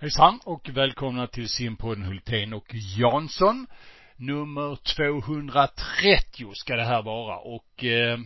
[0.00, 3.66] Hejsan och välkomna till simpodden Hultén och Jansson.
[4.16, 8.18] Nummer 230 ska det här vara och eh,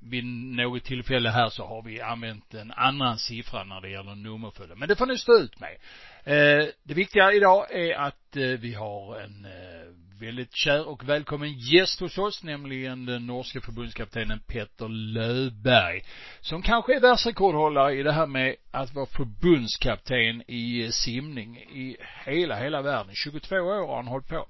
[0.00, 0.24] vid
[0.56, 4.78] något tillfälle här så har vi använt en annan siffra när det gäller nummerföljden.
[4.78, 5.76] Men det får ni stå ut med.
[6.24, 11.52] Eh, det viktiga idag är att eh, vi har en eh, väldigt kär och välkommen
[11.52, 16.04] gäst hos oss, nämligen den norske förbundskaptenen Petter Löberg.
[16.40, 22.56] som kanske är världsrekordhållare i det här med att vara förbundskapten i simning i hela,
[22.56, 23.14] hela världen.
[23.14, 24.46] 22 år har han hållit på.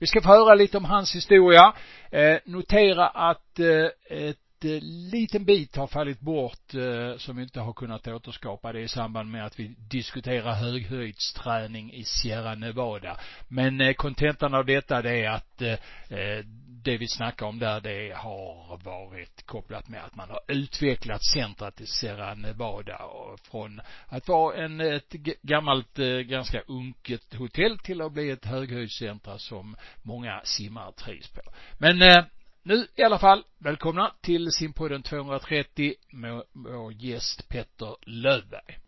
[0.00, 1.72] Vi ska få höra lite om hans historia.
[2.10, 3.66] Eh, notera att eh,
[5.10, 8.72] liten bit har fallit bort eh, som vi inte har kunnat återskapa.
[8.72, 13.20] Det i samband med att vi diskuterar höghöjdsträning i Sierra Nevada.
[13.48, 15.62] Men eh, kontentan av detta det är att
[16.82, 21.80] det vi snackar om där det har varit kopplat med att man har utvecklat centret
[21.80, 23.00] i Sierra Nevada
[23.50, 29.76] från att vara en, ett gammalt, ganska unket hotell till att bli ett höghöjdscentra som
[30.02, 31.40] många simmare trivs på.
[31.78, 32.26] Men
[32.66, 38.78] nu i alla fall, välkomna till simpodden 230 med vår gäst Petter Löfberg.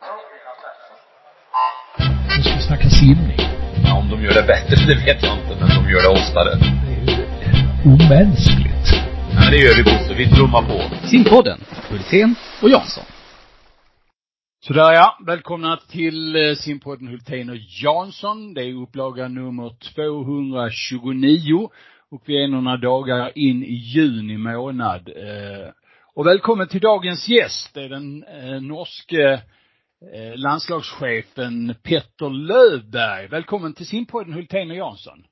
[2.37, 3.37] Nu ska vi snacka simning.
[3.85, 6.51] Ja, om de gör det bättre, det vet jag inte, men de gör det oftare.
[6.87, 8.87] Det är ju omänskligt.
[9.35, 10.15] Ja, det gör vi Bosse.
[10.15, 11.07] Vi trummar på.
[11.07, 13.05] Simpodden, Hultén och Jansson.
[14.67, 18.55] Sådär ja, välkomna till eh, simpodden Hultén och Jansson.
[18.55, 21.71] Det är upplaga nummer 229
[22.11, 25.09] och vi är några dagar in i juni månad.
[25.09, 25.69] Eh,
[26.15, 27.75] och välkommen till dagens gäst.
[27.75, 29.33] Det är den eh, norske
[30.15, 33.29] eh, landslagschefen Petter Löfberg.
[33.29, 35.25] Välkommen till simpodden Hultén och Jansson.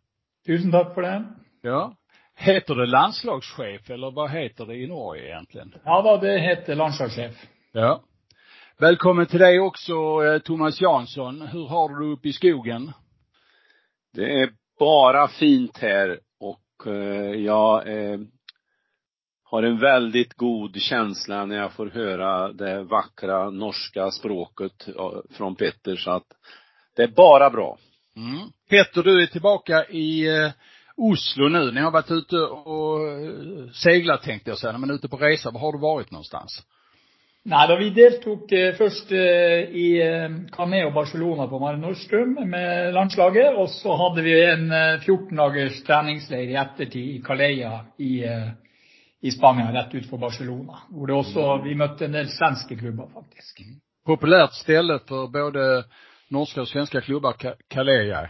[0.47, 1.25] Tusen tack för det.
[1.63, 1.97] Ja.
[2.35, 5.75] Heter det landslagschef eller vad heter det i Norge egentligen?
[5.85, 7.47] Ja då, det heter landslagschef.
[7.73, 8.03] Ja.
[8.79, 9.95] Välkommen till dig också
[10.45, 11.41] Thomas Jansson.
[11.41, 12.93] Hur har du det uppe i skogen?
[14.15, 16.19] Det är bara fint här
[17.37, 18.19] jag eh,
[19.45, 24.89] har en väldigt god känsla när jag får höra det vackra norska språket
[25.31, 26.27] från Petter så att
[26.97, 27.79] det är bara bra.
[28.17, 28.49] Mm.
[28.71, 30.51] Petter, du är tillbaka i eh,
[30.97, 31.73] Oslo nu.
[31.73, 32.99] Ni har varit ute och
[33.75, 35.51] seglat tänkte jag säga, men ute på resa.
[35.51, 36.63] Var har du varit någonstans?
[37.47, 39.89] Nei, da vi deltok eh, først eh, i
[40.51, 44.65] Caneo og Barcelona på Mare Nordstrøm med landslaget, og så hadde vi en
[45.05, 48.17] 14 dagers treningsleir i ettertid i Calella i,
[49.23, 50.83] i Spania, rett utenfor Barcelona.
[50.91, 53.63] Hvor det også, vi møtte en del svenske klubber, faktisk.
[54.07, 55.85] Populärt ställe för både
[56.29, 57.37] norska och svenska klubbar,
[57.69, 58.29] Calella.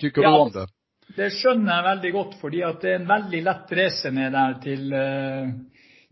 [0.00, 0.68] Tycker du om det?
[1.16, 4.94] Det skjønner jeg veldig godt, fordi det er en veldig lett reise ned der til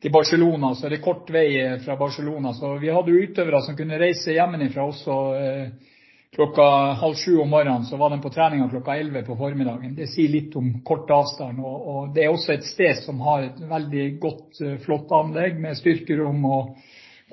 [0.06, 2.52] til Barcelona, så er det kort vei eh, fra Barcelona.
[2.54, 5.96] Så vi hadde utøvere som kunne reise hjemmefra også eh,
[6.36, 6.66] klokka
[7.00, 7.88] halv sju om morgenen.
[7.88, 9.96] Så var de på treninga klokka elleve på formiddagen.
[9.98, 11.58] Det sier litt om kort avstand.
[11.58, 15.78] Og, det er også et sted som har et veldig godt, eh, flott anlegg med
[15.80, 16.72] styrkerom og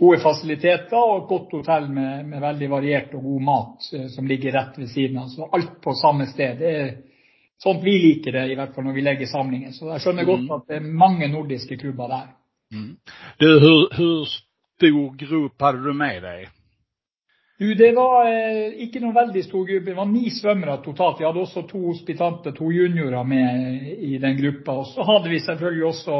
[0.02, 4.58] gode fasiliteter, og et godt hotell med, med veldig variert og god mat som ligger
[4.58, 5.28] rett ved siden av.
[5.30, 6.58] Så alt på samme sted.
[6.58, 6.96] Det er
[7.62, 9.78] sånt vi liker det, i hvert fall når vi legger samlinger.
[9.78, 10.56] Så jeg skjønner godt mm.
[10.58, 12.32] at det er mange nordiske klubber der.
[12.74, 12.96] Mm.
[13.40, 16.52] Du, hur, hur stor grupp hadde du med deg?
[17.60, 19.86] Du, det var eh, ikke noen veldig stor gruppe.
[19.92, 21.22] Det var ni svømmere totalt.
[21.22, 24.80] Vi hadde også to hospitanter, to juniorer med i den gruppa.
[24.82, 26.18] Og så hadde vi selvfølgelig også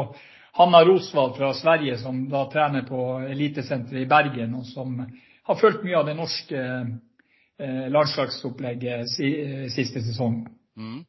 [0.54, 5.00] Hanna Rosvald fra Sverige, som da trener på elitesenteret i Bergen, og som
[5.44, 10.44] har fulgt mye av det norske eh, landslagsopplegget si, eh, siste sesong.
[10.78, 11.02] Mm.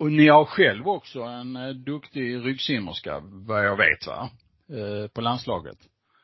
[0.00, 4.30] Och ni har själv också en eh, duktig ryggsimmerska, vad jag vet va?
[4.70, 5.76] Eh, på landslaget.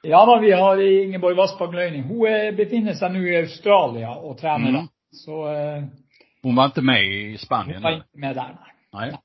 [0.02, 2.02] Ja da, vi har Ingeborg Vassbakk Løyning.
[2.02, 4.88] Hun er, befinner seg nå i Australia og trener mm.
[5.12, 5.84] Så eh,
[6.42, 7.82] Hon var inte med i Spanien?
[7.82, 8.56] Hon var inte med där,
[8.92, 9.10] nej.
[9.10, 9.18] nej.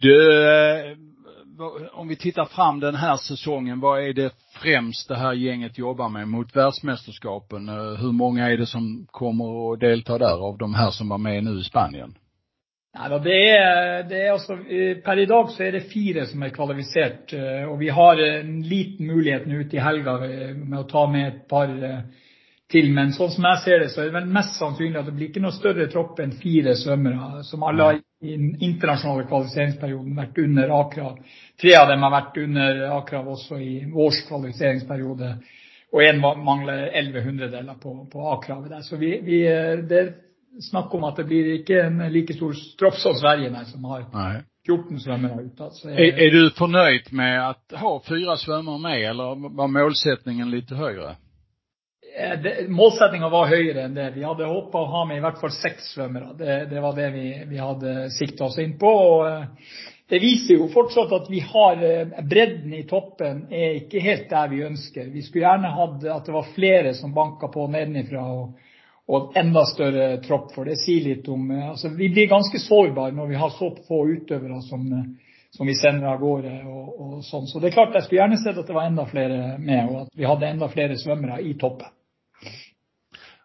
[0.00, 0.12] Du,
[0.42, 0.96] eh,
[1.92, 6.08] om vi tittar fram den här säsongen, vad är det främst det här gänget jobbar
[6.08, 7.68] med mot världsmästerskapen?
[7.98, 11.44] Hur många är det som kommer att delta där av de här som var med
[11.44, 12.14] nu i Spanien?
[12.92, 14.58] Nei det er, det altså
[15.04, 17.32] Per i dag så det fire som er kvalifisert.
[17.32, 20.18] Eh, og vi har en liten mulighet nå til helga
[20.58, 22.02] med å ta med et par eh,
[22.68, 22.90] til.
[22.92, 25.30] Men sånn som jeg ser det, så er det vel mest sannsynlig at det blir
[25.30, 27.40] ikke noe større tropp enn fire svømmere.
[27.48, 31.38] Som alle i den internasjonale kvalifiseringsperioden vært under A-krav.
[31.64, 35.32] Tre av dem har vært under A-krav også i vår kvalifiseringsperiode.
[35.92, 38.84] Og én mangler 11 hundredeler på, på A-kravet der.
[38.84, 40.04] Så vi, vi, eh, det
[40.60, 44.04] snakk om at det blir ikke en like stor tropp som Sverige, nei, som har
[44.12, 44.42] nej.
[44.66, 45.64] 14 svømmere ute.
[45.64, 50.74] Altså, är, är du fornøyd med att ha fyra svømmere med, eller var målsättningen lite
[50.74, 51.16] høyere?
[52.68, 54.10] Målsettinga var høyere enn det.
[54.14, 56.34] Vi hadde håpa å ha med i hvert fall seks svømmere.
[56.36, 58.90] Det, det var det vi, vi hadde sikta oss inn på.
[58.90, 59.56] og
[60.12, 61.80] Det viser jo fortsatt at vi har
[62.28, 65.08] bredden i toppen er ikke helt der vi ønsker.
[65.08, 68.60] Vi skulle gjerne hatt at det var flere som banka på nedenifra og,
[69.08, 70.52] og enda større tropp.
[70.54, 74.04] For det sier litt om altså Vi blir ganske sårbare når vi har så få
[74.08, 74.86] utøvere som,
[75.50, 76.52] som vi sender av gårde.
[77.26, 77.46] Sånn.
[77.46, 80.04] Så det er klart jeg skulle gjerne sett at det var enda flere med, og
[80.04, 81.90] at vi hadde enda flere svømmere i toppen.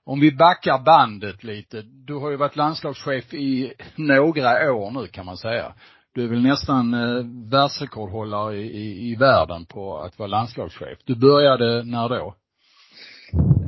[0.08, 1.82] Om vi backar bandet lite.
[1.82, 5.74] Du har ju varit landslagschef i några år nu kan man säga.
[6.14, 11.00] Du är väl nästan eh, världsrekordhållare i, i, i världen på att vara landslagschef.
[11.06, 12.36] Du började när då?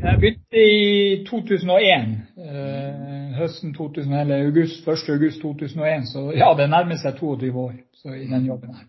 [0.01, 2.11] Jeg begynte i 2001.
[2.37, 5.09] Eh, høsten 2000, eller august, 1.
[5.09, 6.07] august 2001.
[6.07, 8.87] Så ja, det nærmer seg 22 år så i den jobben her.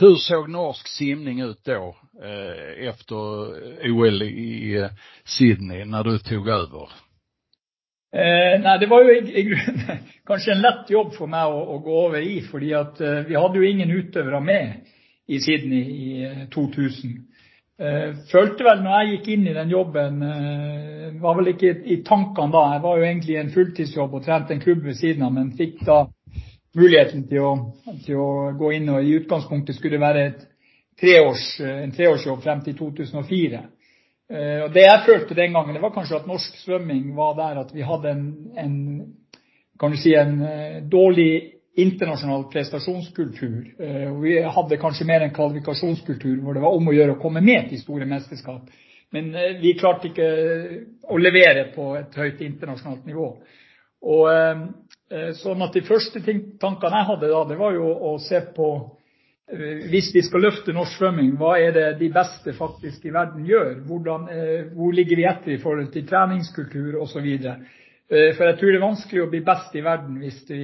[0.00, 3.16] Hur såg norsk simning ut då eh, efter
[3.90, 4.90] OL i eh,
[5.24, 6.88] Sydney när du tog över?
[8.12, 11.60] Eh, nei, Det var jo i, i grunnen kanskje en lett jobb for meg å,
[11.74, 14.74] å gå over i, fordi at eh, vi hadde jo ingen utøvere med
[15.26, 17.28] i Sydney i 2000.
[17.82, 21.96] Eh, følte vel når jeg gikk inn i den jobben, eh, var vel ikke i
[22.06, 22.60] tankene da.
[22.76, 25.50] Jeg var jo egentlig i en fulltidsjobb og trente en klubb ved siden av, men
[25.58, 26.04] fikk da
[26.78, 28.88] muligheten til å, gå inn.
[28.88, 30.26] og I utgangspunktet skulle det være
[31.82, 33.64] en treårsjobb frem til 2004.
[34.30, 37.74] Eh, Det jeg følte den gangen, det var kanskje at norsk svømming var der at
[37.74, 39.12] vi hadde en,
[39.80, 40.14] kan du si,
[40.86, 41.32] dårlig
[41.76, 43.74] internasjonal prestasjonskultur.
[43.78, 47.40] Eh, vi hadde kanskje mer en kvalifikasjonskultur hvor det var om å gjøre å komme
[47.44, 48.68] med til store mesterskap.
[49.12, 50.28] Men vi klarte ikke
[51.12, 53.26] å levere på et høyt internasjonalt nivå.
[55.12, 58.68] Eh, sånn at De første tankene jeg hadde det var jo å se på
[59.52, 63.44] eh, hvis vi skal løfte norsk svømming, hva er det de beste faktisk i verden
[63.44, 63.74] gjør?
[63.82, 66.96] Eh, hvor ligger vi etter i forhold til treningskultur?
[68.12, 70.56] For jeg tror det er vanskelig å bli best i verden hvis vi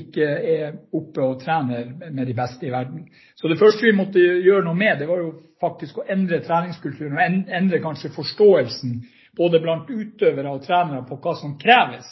[0.00, 3.04] ikke er oppe og trener med de beste i verden.
[3.38, 5.28] Så det første vi måtte gjøre noe med, det var jo
[5.62, 8.96] faktisk å endre treningskulturen og endre kanskje forståelsen
[9.38, 12.08] både blant utøvere og trenere på hva som kreves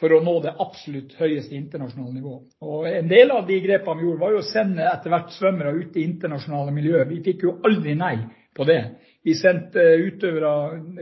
[0.00, 2.34] for å nå det absolutt høyeste internasjonale nivå.
[2.92, 5.96] En del av de grepene vi gjorde, var jo å sende etter hvert svømmere ut
[5.96, 7.08] i internasjonale miljøer.
[7.08, 8.18] Vi fikk jo aldri nei
[8.56, 8.82] på det.
[9.24, 10.52] Vi sendte utøvere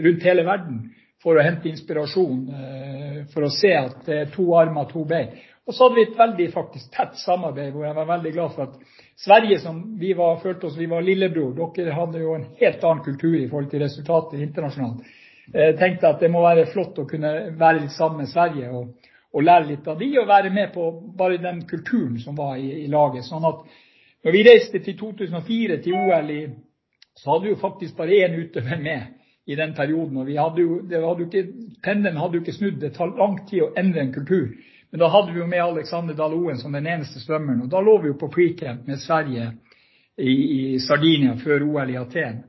[0.07, 0.85] rundt hele verden
[1.23, 5.35] for å hente inspirasjon, eh, for å se at det er to armer, to bein.
[5.69, 6.47] Og så hadde vi et veldig
[6.95, 11.73] tett samarbeid hvor jeg var veldig glad for at Sverige, som vi følte var lillebror,
[11.77, 15.03] dere hadde jo en helt annen kultur i forhold til resultatet internasjonalt.
[15.55, 18.95] Eh, tenkte at det må være flott å kunne være litt sammen med Sverige og,
[19.33, 20.89] og, lære litt av de, og være med på
[21.19, 23.27] bare den kulturen som var i, laget.
[23.27, 23.65] Sånn at
[24.25, 26.33] når vi reiste til 2004 til OL,
[27.19, 29.18] så hadde vi jo faktisk bare én utøver med
[29.49, 30.17] i den perioden.
[30.17, 30.27] og
[31.83, 32.81] Pendelen hadde jo ikke snudd.
[32.81, 34.51] Det tar lang tid å endre en kultur.
[34.91, 37.63] Men da hadde vi jo med Alexander Dahl Oen som den eneste svømmeren.
[37.63, 39.53] og Da lå vi jo på precamp med Sverige
[40.19, 42.45] i, Sardinia før OL i Aten.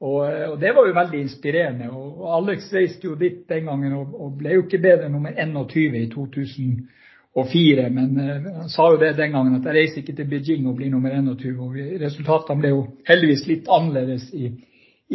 [0.00, 1.90] Og, Det var jo veldig inspirerende.
[1.90, 6.10] og Alex reiste jo dit den gangen og, ble jo ikke bedre nummer 21 i
[6.10, 7.90] 2004.
[7.90, 10.76] Men uh, han sa jo det den gangen at jeg reiser ikke til Beijing og
[10.76, 11.60] blir nummer 21.
[11.60, 14.50] og Resultatene ble jo heldigvis litt annerledes i,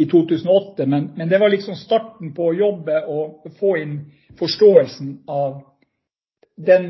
[0.00, 0.86] i 2008.
[0.86, 3.96] Men, det var liksom starten på å jobbe og få inn
[4.38, 5.60] forståelsen av
[6.56, 6.86] den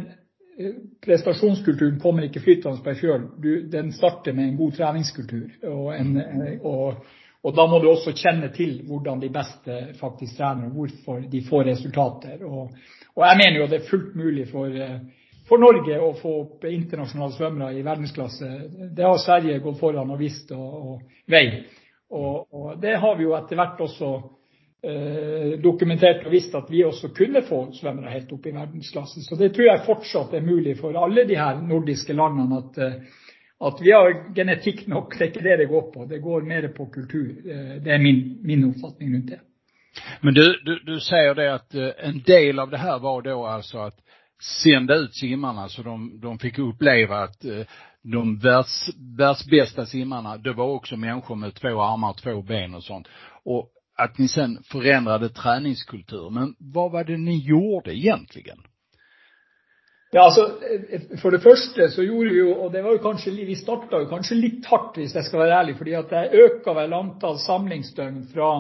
[0.59, 3.25] eh, prestasjonskulturen kommer ikke flytende på ei fjøl.
[3.73, 5.49] Den starter med en god treningskultur.
[5.67, 6.13] og, en,
[7.57, 11.65] Da må du også kjenne til hvordan de beste faktisk trener, og hvorfor de får
[11.73, 12.45] resultater.
[12.45, 12.71] Og,
[13.17, 14.71] Jeg mener jo det er fullt mulig for,
[15.49, 18.51] for, Norge å få opp internasjonale svømmere i verdensklasse.
[18.97, 20.53] Det har Sverige gått foran og vist
[21.27, 21.65] vei.
[22.11, 24.11] Og, Det har vi jo etter hvert også
[24.83, 29.23] eh, dokumentert og visst at vi også kunne få svømmere helt opp i verdensklasse.
[29.23, 32.63] Så det tror jeg fortsatt er mulig for alle de her nordiske landene.
[32.65, 33.19] at eh,
[33.61, 35.15] at vi har genetikk nok.
[35.19, 36.05] Det er ikke det det går på.
[36.09, 37.29] Det går mer på kultur.
[37.29, 39.41] Eh, det er min, oppfatning rundt det.
[40.21, 40.45] Men du,
[40.87, 43.99] du, säger det eh, en del av det här var då alltså att
[44.63, 47.45] sända ut simmarna så de, de fick uppleva att
[48.03, 53.09] de världs, världsbästa simmarna, det var också människor med två armar, två ben och sånt.
[53.45, 56.31] Och att ni sen förändrade träningskultur.
[56.31, 58.59] Men vad var det ni gjorde egentligen?
[60.13, 60.51] Ja, altså,
[61.23, 64.09] For det første så gjorde vi jo og det var jo kanskje, Vi starta jo
[64.11, 65.77] kanskje litt hardt, hvis jeg skal være ærlig.
[65.77, 68.51] fordi at jeg øka vel antall samlingsdøgn fra,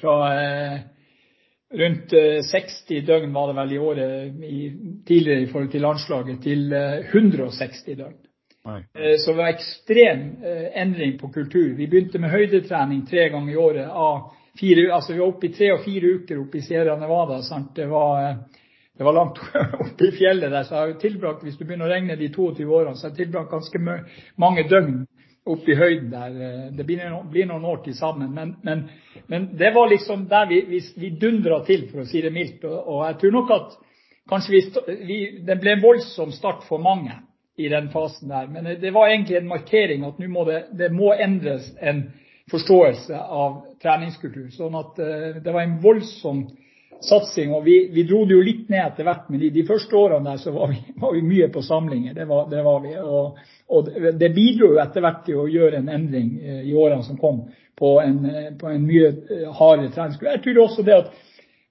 [0.00, 0.80] fra eh,
[1.78, 2.14] rundt
[2.50, 4.60] 60 eh, døgn var det vel i året i,
[5.06, 8.20] tidligere i forhold til landslaget, til eh, 160 døgn.
[8.64, 11.74] Eh, så det var ekstrem eh, endring på kultur.
[11.76, 13.90] Vi begynte med høydetrening tre ganger i året
[14.92, 17.40] altså vi var oppe i tre og fire uker oppe i Sierra Nevada.
[17.74, 18.36] Det var,
[18.98, 19.40] det var langt
[19.84, 20.62] oppe i fjellet der.
[20.62, 23.26] Så jeg har tilbrakt, hvis du begynner å regne de 22 årene, så har jeg
[23.26, 23.82] tilbrakt ganske
[24.36, 25.04] mange døgn
[25.44, 26.36] oppe i høyden der.
[26.72, 28.32] Det blir noen, år til sammen.
[28.62, 32.64] Men, det var liksom der vi, dundra til, for å si det mildt.
[32.64, 33.78] Og, og jeg tror nok at
[35.44, 37.18] det ble en voldsom start for mange
[37.60, 38.48] i den fasen der.
[38.50, 42.06] Men det var egentlig en markering at nå må det, må endres en
[42.50, 44.48] forståelse av treningskultur.
[44.52, 46.44] Sånn at uh, det var en voldsom
[47.04, 47.52] satsing.
[47.54, 50.54] og Vi, dro det jo litt ned etter hvert, men de første årene der så
[50.54, 52.16] var vi, mye på samlinger.
[52.16, 52.96] Det var, det var vi.
[53.74, 53.90] Og,
[54.20, 57.44] det bidro jo etter hvert til å gjøre en endring uh, i årene som kom,
[57.74, 58.20] på en,
[58.54, 59.10] en mye
[59.58, 60.30] hardere treningskultur.
[60.36, 61.08] Jeg tror også det at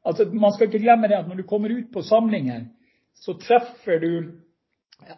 [0.03, 2.65] altså, Man skal ikke glemme det at når du kommer ut på samlinger,
[3.15, 4.11] så treffer du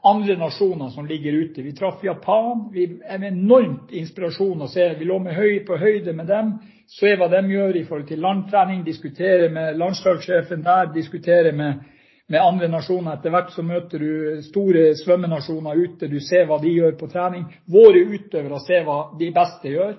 [0.03, 1.61] andre nasjoner som ligger ute.
[1.61, 2.69] Vi traff Japan.
[2.73, 4.87] Vi er med enormt inspirasjon å se.
[4.99, 6.55] Vi lå med høy, på høyde med dem.
[6.89, 8.83] Se hva de gjør i forhold til landtrening.
[8.85, 10.91] Diskutere med landslagssjefen der.
[10.93, 11.83] Diskutere med,
[12.27, 13.17] med, andre nasjoner.
[13.17, 16.09] Etter hvert så møter du store svømmenasjoner ute.
[16.09, 17.45] Du ser hva de gjør på trening.
[17.71, 19.95] Våre utøvere ser hva de beste gjør.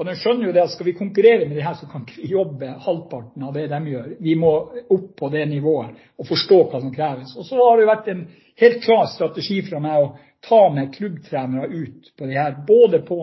[0.00, 2.70] Og de skjønner jo det at Skal vi konkurrere med så kan ikke vi jobbe
[2.86, 4.08] halvparten av det de gjør.
[4.20, 4.52] Vi må
[4.90, 7.36] opp på det nivået og forstå hva som kreves.
[7.36, 8.26] Og Så har det vært en
[8.58, 13.18] helt klar strategi fra meg å ta med klubbtrenere ut på de her, både på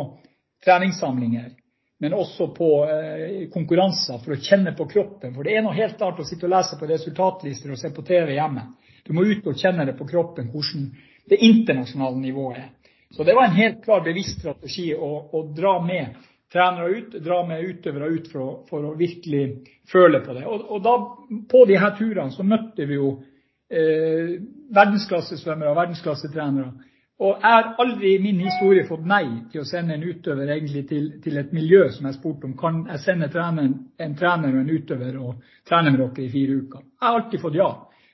[0.64, 1.52] treningssamlinger,
[2.00, 5.34] men også på eh, konkurranser, for å kjenne på kroppen.
[5.36, 8.06] For det er noe helt annet å sitte og lese på resultatlister og se på
[8.08, 8.70] TV hjemme.
[9.04, 10.90] Du må ut og kjenne det på kroppen hvordan
[11.30, 12.70] det internasjonale nivået er.
[13.12, 16.16] Så det var en helt klar bevisst strategi å, dra med
[16.54, 19.44] trenere ut, dra med utøvere ut for å, for å virkelig
[19.90, 20.46] føle på det.
[21.50, 24.38] På her turene møtte vi eh,
[24.78, 26.72] verdensklassesvømmere og verdensklassetrenere.
[27.20, 30.54] Og jeg har aldri i min historie fått nei til å sende en utøver
[30.88, 35.18] til, et miljø som jeg spurte om kan jeg sende en trener og en utøver
[35.20, 36.86] og trene med dere i fire uker.
[36.86, 37.70] Jeg har alltid fått ja.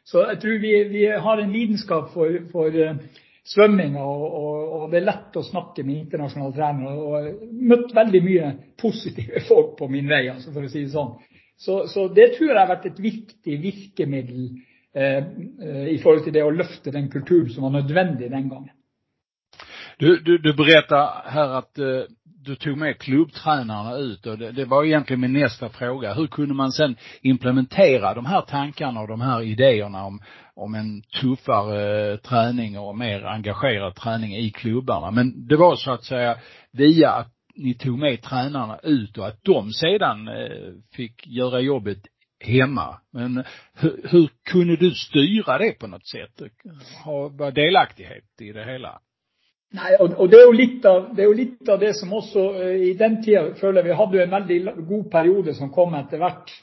[0.05, 2.33] Så jeg tror vi, har en lidenskap for,
[2.73, 6.93] uh, svømminga, og, det er lett å snakke med internasjonale trenere.
[6.95, 10.93] Jeg har møtt veldig mye positive folk på min vei, altså, for å si det
[10.93, 11.13] sånn.
[11.61, 14.47] Så, så, det tror jeg har vært et viktig virkemiddel
[14.97, 18.73] eh, eh, i forhold til det å løfte den kulturen som var nødvendig den gangen.
[19.97, 22.03] Du, du, du berättar här att uh,
[22.45, 26.13] du tog med klubbtränarna ut och det, det, var egentligen min nästa fråga.
[26.13, 30.21] Hur kunde man sen implementera de här tankarna och de här idéerna om,
[30.55, 35.11] om en tuffare träning och mer engagerad träning i klubbarna.
[35.11, 36.37] Men det var så att säga
[36.71, 41.99] via att ni tog med tränarna ut och att de sedan eh, fick göra jobbet
[42.39, 43.01] hemma.
[43.11, 46.41] Men hur, hur, kunde du styra det på något sätt?
[47.03, 48.99] Ha vara delaktighet i det hela?
[49.75, 52.45] Nei, og, og det, er av, det, er jo litt av, det som også
[52.79, 56.53] i den tida føler jeg vi hadde en veldig god periode som kom etter hvert.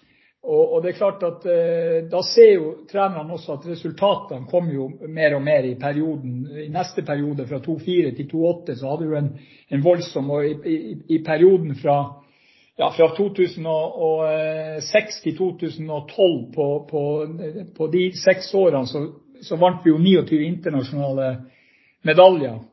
[0.43, 4.73] Og, og, det er klart at eh, Da ser jo trenerne også at resultatene kom
[4.75, 6.49] jo mer og mer i perioden.
[6.65, 9.31] I neste periode, fra 2-4 til 2-8, så hadde du en,
[9.71, 11.97] en voldsom Og i, i, i perioden fra,
[12.79, 17.03] ja, fra 2006 til 2012, på, på,
[17.77, 19.07] på de seks årene, så,
[19.43, 21.37] så vant vi jo 29 internasjonale
[22.03, 22.72] medaljer eh,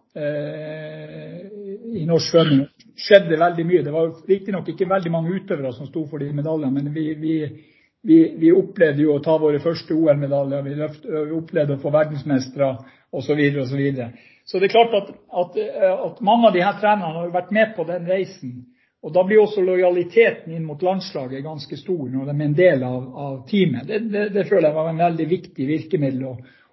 [2.00, 2.68] i norsk svømming
[3.00, 3.84] skjedde veldig mye.
[3.86, 9.04] Det var riktignok ikke veldig mange utøvere som sto for de medaljene, men vi, opplevde
[9.06, 10.66] jo å ta våre første OL-medaljer.
[10.66, 12.74] Vi, opplevde å få verdensmestere
[13.12, 13.40] osv.
[13.56, 14.10] Så, så,
[14.46, 18.08] så det er klart at, mange av de her trenerne har vært med på den
[18.10, 18.60] reisen.
[19.00, 22.82] Og Da blir også lojaliteten inn mot landslaget ganske stor når de er en del
[22.84, 23.88] av, teamet.
[23.88, 26.26] Det, føler jeg var en veldig viktig virkemiddel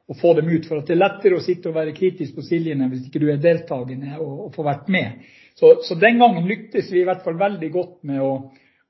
[0.09, 0.69] å, få dem ut.
[0.69, 3.31] For at det er lettere å sitte og være kritisk på sidelinjen hvis ikke du
[3.33, 5.27] er deltakende og, får vært med.
[5.57, 8.37] Så, den gangen lyktes vi i hvert fall veldig godt med å,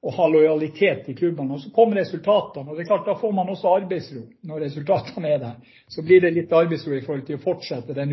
[0.07, 1.57] ha lojalitet i klubbene.
[1.59, 2.71] Så kom resultatene.
[2.71, 5.57] og det er klart Da får man også arbeidsro når resultatene er der.
[5.91, 8.13] Så blir det litt arbeidsro i forhold til å fortsette den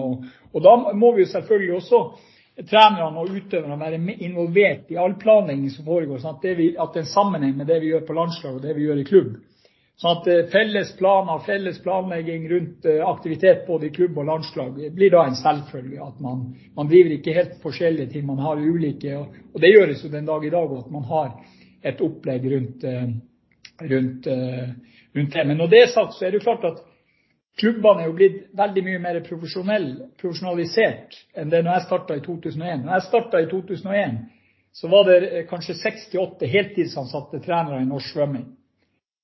[0.00, 2.00] og, da må vi jo selvfølgelig også
[2.64, 6.18] trenerne og utøverne være involvert i all planlegging som foregår.
[6.18, 8.86] sånn at det, er en sammenheng med det vi gjør på landslag og det vi
[8.86, 9.36] gjør i klubb.
[9.96, 14.74] Sånn at eh, felles planer, felles planlegging rundt eh, aktivitet både i klubb og landslag
[14.92, 16.08] blir da en selvfølge.
[16.20, 18.26] Man, driver ikke helt forskjellige ting.
[18.28, 21.30] Man har ulike og, det gjøres jo den dag i dag at man har
[21.86, 23.08] et opplegg rundt, eh,
[23.80, 25.46] det.
[25.46, 26.84] Men når det er sagt, så er det jo klart at
[27.56, 32.84] klubbene er jo blitt veldig mye mer profesjonalisert enn det når jeg starta i 2001.
[32.84, 34.20] Når jeg starta i 2001,
[34.76, 38.50] så var det kanskje 68 heltidsansatte trenere i norsk svømming.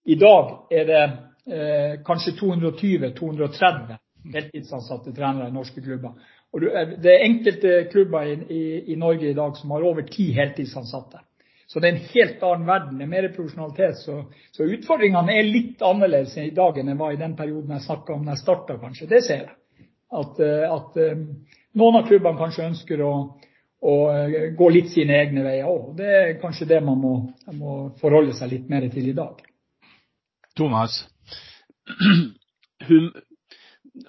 [0.05, 3.99] I dag er det eh, kanskje 220-230
[4.33, 6.15] heltidsansatte trenere i norske klubber.
[6.53, 6.65] Og
[7.03, 11.23] det er enkelte klubber i, Norge i dag som har over ti heltidsansatte.
[11.67, 12.99] Så det er en helt annen verden.
[12.99, 14.03] Det er mer profesjonalitet.
[14.03, 18.13] Så, utfordringene er litt annerledes i dag enn det var i den perioden jeg snakka
[18.13, 19.09] om da jeg starta, kanskje.
[19.09, 19.55] Det ser jeg.
[20.13, 20.75] Eh,
[21.07, 21.23] eh,
[21.81, 23.15] noen av klubbene kanskje ønsker å,
[23.89, 25.97] eh, gå litt sine egne veier òg.
[25.97, 27.15] Det er kanskje det man må,
[28.03, 29.41] forholde seg litt mer til i dag.
[30.57, 31.09] Thomas?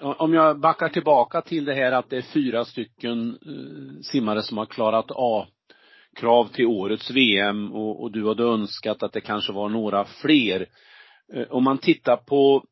[0.00, 3.38] Om jag backar tillbaka till det här att det är fyra stycken
[4.02, 9.20] simmare som har klarat A-krav till årets VM och, och du hade önskat att det
[9.20, 10.66] kanske var några fler.
[11.50, 12.64] Om man tittar på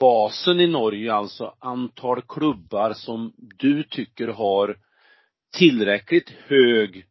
[0.00, 4.76] basen i Norge, alltså antal klubbar som du tycker har
[5.56, 7.04] tillräckligt hög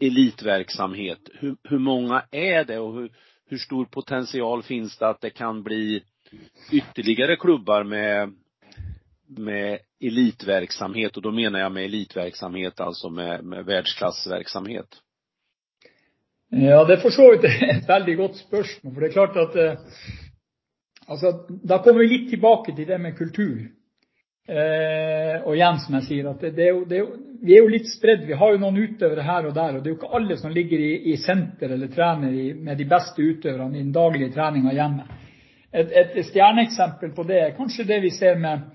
[0.00, 1.18] elitverksamhet.
[1.34, 3.10] Hur, hur många är det och hur,
[3.46, 6.02] hur stor potential finns det att det kan bli
[6.72, 8.32] ytterligare klubbar med,
[9.26, 15.00] med elitverksamhet och då menar jag med elitverksamhet alltså med, med världsklassverksamhet?
[16.54, 18.92] Ja, det er for så vidt et veldig godt spørsmål.
[18.94, 20.02] For det er klart at eh,
[21.08, 23.64] altså, Da kommer vi litt tilbake til det med kultur.
[24.48, 27.00] Eh, og igjen, som jeg sier, at det, det, er det,
[27.44, 28.22] vi er jo litt spredd.
[28.24, 29.76] Vi har jo noen utøvere her og der.
[29.76, 33.20] og Det er jo ikke alle som ligger i, senter eller trener med de beste
[33.20, 35.04] utøverne i den daglige treninga hjemme.
[35.74, 38.70] Et, stjerneeksempel på det er kanskje det vi ser med,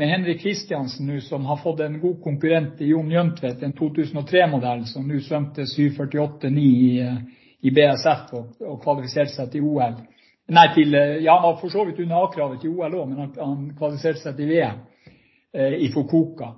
[0.00, 5.04] Henrik Kristiansen nå, som har fått en god konkurrent i Jon Jøntvedt, en 2003-modell som
[5.04, 7.02] nå svømte 7.48,9 i,
[7.68, 9.98] i BSF og, kvalifiserte seg til OL.
[10.56, 10.66] Nei,
[11.20, 14.40] ja, han var for så vidt under A-kravet til OL òg, men han, kvalifiserte seg
[14.40, 14.80] til VM.
[15.52, 16.54] Eh, i Fukuoka.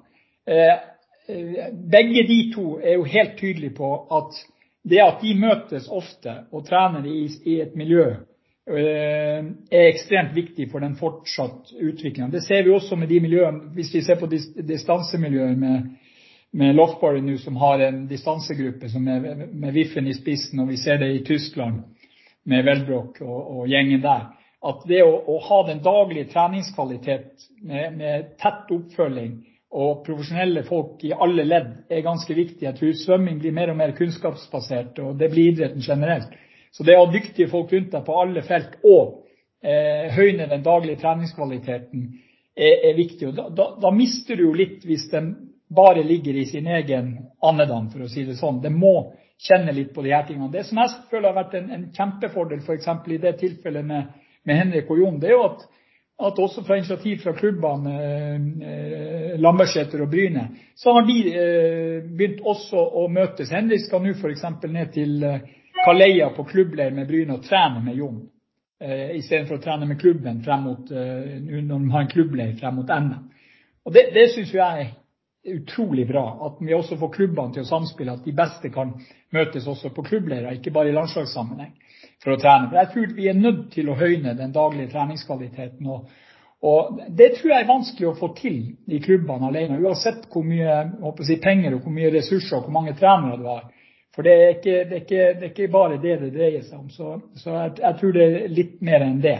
[1.29, 4.35] Eh, eh, begge de to er jo helt tydelige på at
[4.83, 8.15] det at de møtes ofte og trener i, et miljø,
[8.67, 12.31] er ekstremt viktig for den fortsatt utviklingen.
[12.33, 14.27] Det ser vi også med de miljøene, hvis vi ser på
[14.67, 20.69] distansemiljøet med, Lofborg nå, som har en distansegruppe som er med Wiffen i spissen, og
[20.69, 21.81] vi ser det i Tyskland
[22.45, 24.27] med Welbrock og, gjengen der
[24.63, 29.41] at det å, ha den daglige treningskvalitet med, med, tett oppfølging
[29.73, 32.67] og profesjonelle folk i alle ledd er ganske viktig.
[32.67, 36.35] Jeg tror svømming blir mer og mer kunnskapsbasert, og det blir idretten generelt.
[36.73, 39.23] Så det å ha dyktige folk rundt deg på alle felt og
[39.65, 42.07] eh, høyne den daglige treningskvaliteten
[42.57, 43.33] er, viktig.
[43.57, 45.33] Da, mister du jo litt hvis den
[45.73, 48.61] bare ligger i sin egen andedam, for å si det sånn.
[48.61, 50.53] Det må kjenne litt på de her tingene.
[50.53, 52.91] Det som jeg føler har vært en, kjempefordel f.eks.
[53.09, 54.13] i det tilfellet med
[54.45, 55.65] med Henrik og Jon, det er jo at,
[56.27, 57.95] at også fra initiativ fra klubbene
[58.63, 63.51] eh, Lambertseter og Bryne, så har de eh, begynt også å møtes.
[63.53, 64.45] Henrik skal nå f.eks.
[64.69, 65.43] ned til eh,
[65.83, 68.23] Kaleia på klubbleir med Bryne og trene med Jon.
[68.83, 73.29] Eh, Istedenfor å trene med klubben eh, når de har en klubbleir frem mot NM.
[73.93, 76.27] Det, syns jeg er utrolig bra.
[76.47, 78.15] At vi også får klubbene til å samspille.
[78.15, 78.95] At de beste kan
[79.35, 81.75] møtes også på klubbleirer, ikke bare i landslagssammenheng
[82.23, 82.71] for å trene.
[82.71, 85.89] For jeg tror vi er nødt til å høyne den daglige treningskvaliteten.
[85.89, 91.39] Og, Det tror jeg er vanskelig å få til i klubbene alene, uansett hvor mye
[91.43, 93.65] penger hvor mye ressurser og hvor mange trenere du har.
[94.15, 96.91] For det er, ikke, bare det det dreier seg om.
[96.93, 97.17] Så,
[97.81, 99.39] jeg, tror det er litt mer enn det.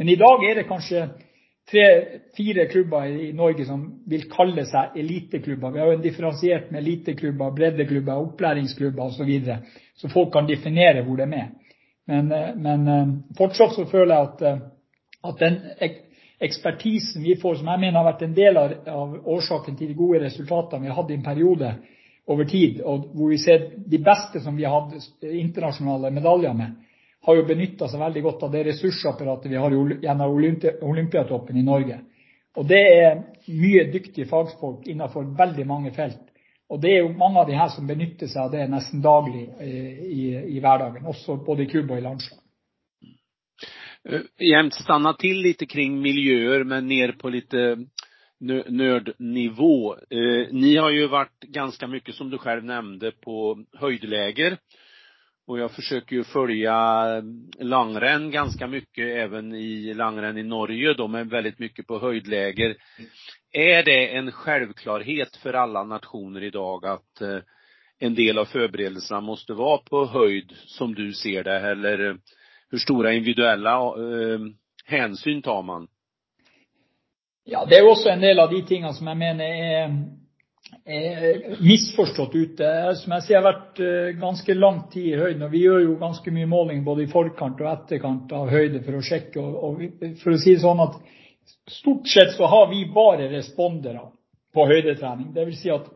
[0.00, 1.04] Men i dag er det kanskje
[1.70, 5.74] tre-fire klubber i Norge som vil kalle seg eliteklubber.
[5.74, 9.30] Vi har jo en differensiert med eliteklubber, breddeklubber, opplæringsklubber osv.
[9.44, 9.58] Så,
[10.00, 11.52] så folk kan definere hvor de er.
[12.06, 15.58] Men, eh, eh, fortsatt så føler jeg at, eh, den
[16.40, 20.20] ekspertisen vi får, som jeg mener har vært en del av, årsaken til de gode
[20.20, 21.74] resultatene vi har hatt i en periode
[22.28, 26.74] over tid, og hvor vi ser de beste som vi har hatt internasjonale medaljer med,
[27.24, 30.34] har jo benytta seg veldig godt av det ressursapparatet vi har gjennom
[30.82, 31.98] Olympiatoppen i Norge.
[32.56, 36.20] Og Det er mye dyktige fagfolk innenfor veldig mange felt.
[36.72, 39.44] Og Det er jo mange av de her som benytter seg av det nesten daglig
[39.60, 42.40] eh, i, hverdagen, også både i klubb og i landslag.
[44.08, 47.76] Eh, Jämt stanna till lite kring miljöer men ner på lite
[48.68, 49.94] nördnivå.
[49.94, 54.58] Eh, ni har ju varit ganska mycket, som du själv nämnde, på höjdläger.
[55.46, 57.04] Och jag försöker ju följa
[57.58, 62.76] langrenn ganska mycket även i langrenn i Norge då, men väldigt mycket på höjdläger.
[63.52, 67.44] Är det en självklarhet för alla nationer att at
[67.98, 72.18] en del av förberedelserna måste vara på höjd som du ser det eller hvor
[72.70, 74.40] hur stora individuella eh,
[74.84, 75.88] hänsyn tar man?
[77.44, 79.90] Ja, det er også en del av de tingene som jeg mener er, er
[81.64, 82.70] misforstått ute.
[83.00, 83.82] Som jeg sier, jeg har vært
[84.20, 87.62] ganske lang tid i høyden, og vi gjør jo ganske mye måling både i forkant
[87.64, 89.44] og etterkant av høyde for å sjekke.
[90.22, 91.02] For å si det sånn at
[91.68, 94.00] Stort sett så har vi bare respondere
[94.56, 95.34] på høydetrening.
[95.34, 95.90] Det vil si at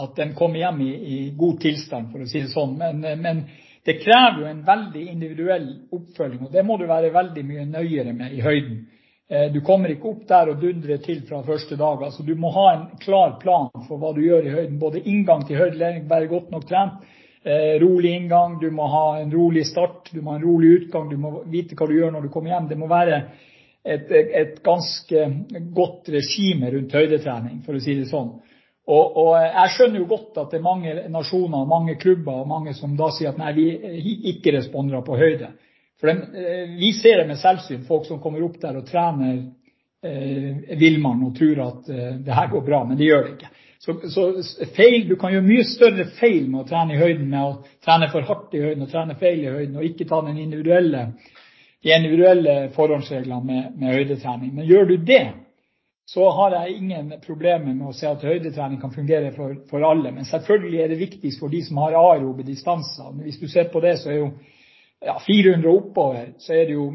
[0.00, 2.78] at de kommer hjem i, god tilstand, for å si det sånn.
[2.80, 3.42] Men, men,
[3.84, 8.12] det krever jo en veldig individuell oppfølging, og det må du være veldig mye nøyere
[8.14, 8.84] med i høyden.
[9.32, 12.02] Eh, du kommer ikke opp der og dundrer til fra første dag.
[12.04, 14.78] altså Du må ha en klar plan for hva du gjør i høyden.
[14.78, 17.06] Både inngang til høydelæring, være godt nok trent,
[17.44, 21.08] eh, rolig inngang, du må ha en rolig start, du må ha en rolig utgang,
[21.10, 22.68] du må vite hva du gjør når du kommer hjem.
[22.68, 23.22] Det må være
[23.84, 25.24] et, ganske
[25.74, 28.34] godt regime rundt høydetrening, for å si det sånn.
[28.86, 32.94] Og, Jeg skjønner jo godt at det er mange nasjoner, mange klubber og mange som
[33.16, 35.54] sier at nei, vi ikke respondere på høyde.
[36.02, 39.36] For eh, Vi ser det med selvsyn, folk som kommer opp der og trener
[40.02, 43.50] eh, villmann og tror at eh, det her går bra, men det gjør det ikke.
[43.82, 43.94] Så,
[44.74, 48.08] feil, Du kan gjøre mye større feil med å trene i høyden, med å trene
[48.10, 53.62] for hardt i høyden og trene feil i høyden, og ikke ta de individuelle forhåndsreglene
[53.78, 54.54] med, høydetrening.
[54.54, 55.24] Men gjør du det,
[56.06, 60.10] så har jeg ingen problemer med å se at høydetrening kan fungere for, alle.
[60.14, 63.14] Men selvfølgelig er det viktigst for de som har aerobe distanser.
[63.22, 64.30] Hvis du ser på det, så er jo
[65.04, 66.86] ja, 400 og oppover, så er det jo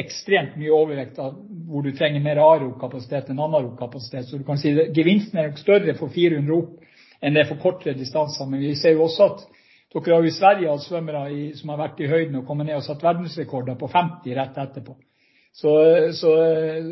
[0.00, 1.38] ekstremt mye overvekt av
[1.70, 4.28] hvor du trenger mer aerokapasitet enn anarob-kapasitet.
[4.28, 6.76] Så du kan si at gevinsten er nok større for 400 opp
[7.20, 8.48] enn det er for kortere distanser.
[8.48, 9.44] Men vi ser jo også at
[9.90, 11.24] dere har jo i Sverige hatt svømmere
[11.58, 14.96] som har vært i høyden og kommet ned og satt verdensrekorder på 50 rett etterpå.
[15.52, 15.70] Så,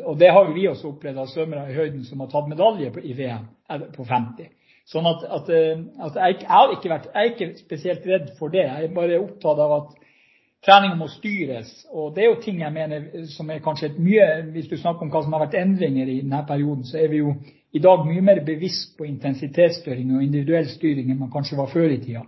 [0.03, 2.91] og det har jo vi også opplevd av svømmere i høyden som har tatt medalje
[3.07, 3.47] i VM
[3.95, 4.51] på 50.
[4.89, 8.65] Sånn at, at, jeg, jeg, har ikke vært, jeg er ikke spesielt redd for det.
[8.65, 9.97] Jeg er bare opptatt av at
[10.64, 11.71] treninga må styres.
[11.92, 15.12] Og det er jo ting jeg mener som er kanskje mye Hvis du snakker om
[15.12, 17.35] hva som har vært endringer i denne perioden, så er vi jo
[17.73, 21.92] i dag mye mer bevisst på intensitetsstyring og individuell styring enn man kanskje var før
[21.92, 22.25] i tida.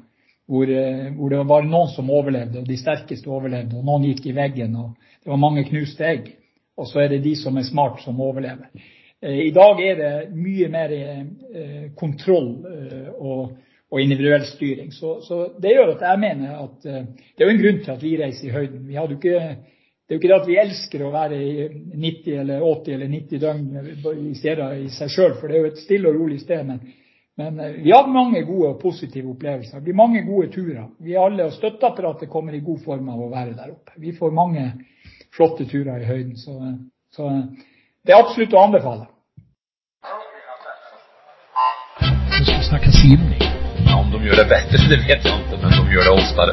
[0.51, 4.35] Eh, hvor, det var noen som overlevde, og de sterkeste overlevde, og noen gikk i
[4.35, 6.33] veggen, og det var mange knuste egg.
[6.77, 8.69] Og så er det de som er smart, som overlever.
[9.23, 12.51] Eh, I dag er det mye mer eh, kontroll
[13.17, 13.57] og
[13.91, 14.93] og individuell styring.
[14.93, 17.03] Så, så, Det gjør at jeg mener at uh,
[17.35, 18.89] det er jo en grunn til at vi reiser i høyden.
[18.91, 22.95] Ikke, det er jo ikke det at vi elsker å være i 90 eller 80
[22.95, 26.21] eller 90 døgn i steder i seg sjøl, for det er jo et stille og
[26.21, 26.63] rolig sted.
[26.71, 26.81] Men,
[27.41, 29.79] uh, vi har mange gode og positive opplevelser.
[29.79, 30.87] Det blir mange gode turer.
[31.03, 33.99] Vi alle, Støtteapparatet kommer i god form av å være der oppe.
[33.99, 34.71] Vi får mange
[35.35, 36.37] flotte turer i høyden.
[36.39, 36.59] Så,
[37.15, 37.31] så
[38.07, 39.11] det er absolutt å anbefale.
[44.11, 46.53] Om de gör det bättre, det vet jag inte, men de gör det oftare.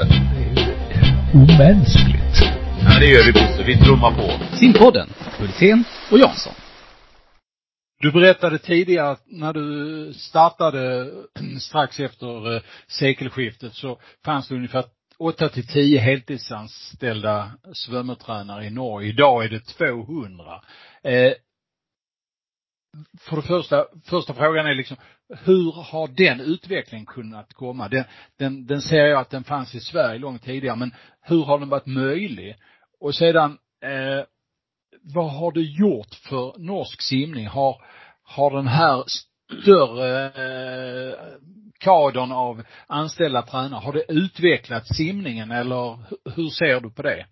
[1.34, 2.36] Omänskligt.
[2.84, 3.64] Ja, det gör vi Bosse.
[3.64, 4.56] Vi trummar på.
[4.56, 6.54] Simpodden, Hultén och Jansson.
[8.00, 11.12] Du berättade tidigare att när du startade
[11.60, 14.84] strax efter eh, sekelskiftet så fanns det ungefär
[15.20, 19.10] 8 till 10 heltidsanställda svömmetränare i Norge.
[19.10, 20.62] Idag är det 200.
[21.04, 21.34] Eh,
[23.20, 24.98] för det första, första frågan är liksom,
[25.30, 27.88] hur har den utvecklingen kunnat komma?
[27.88, 28.04] Den,
[28.38, 31.70] den, den ser jag att den fanns i Sverige långt tidigare, men hur har den
[31.70, 32.56] varit möjlig?
[33.00, 34.26] Och sedan, eh,
[35.02, 37.48] vad har det gjort för norsk simning?
[37.48, 37.82] Har,
[38.24, 39.04] har den här
[39.62, 41.18] större eh,
[41.80, 46.00] kadern av anställda tränare, har det utvecklat simningen eller
[46.36, 47.26] hur ser du på det?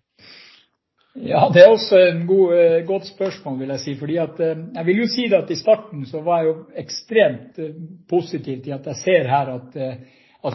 [1.24, 3.94] Ja, det er også en god, eh, godt spørsmål, vil jeg si.
[3.96, 7.58] fordi at, eh, Jeg vil jo si at i starten så var jeg jo ekstremt
[7.58, 7.72] eh,
[8.08, 9.98] positiv til at jeg ser her at,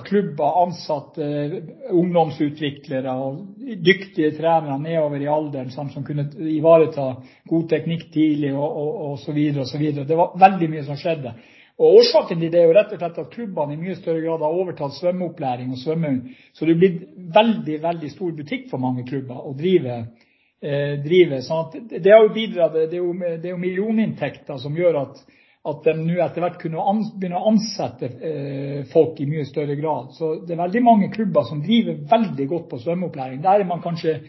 [0.06, 3.48] klubber, ansatte, ungdomsutviklere og
[3.86, 7.16] dyktige trenere nedover i alderen som, som kunne ivareta
[7.50, 10.06] god teknikk tidlig og, videre.
[10.08, 11.34] Det var veldig mye som skjedde.
[11.80, 14.40] Og Årsaken til det er jo rett og slett at klubbene i mye større grad
[14.40, 16.30] har overtatt svømmeopplæring og svømmehund.
[16.54, 17.02] Så det er blitt
[17.36, 20.06] veldig veldig stor butikk for mange klubber å drive
[20.62, 21.42] driver.
[21.42, 25.22] Sånn det er jo, er millioninntekter som gjør at,
[25.86, 26.84] de nå etter hvert kunne
[27.22, 30.14] begynne å ansette eh, folk i mye større grad.
[30.18, 33.44] Så det er veldig mange klubber som driver veldig godt på svømmeopplæring.
[33.44, 34.20] Der er man kanskje,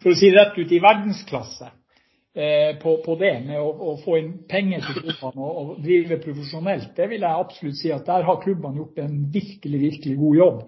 [0.00, 4.32] for å si det rett ut, i verdensklasse eh, på, det med å, få inn
[4.48, 6.94] penger til klubbene og, drive profesjonelt.
[6.96, 10.62] Det vil jeg absolutt si at der har gjort en virkelig, virkelig god jobb.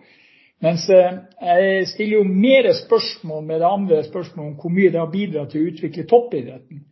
[0.60, 5.00] Mens eh, jeg stiller jo mer spørsmål med det andre spørsmålet om hvor mye det
[5.00, 6.82] har bidratt til å utvikle toppidretten.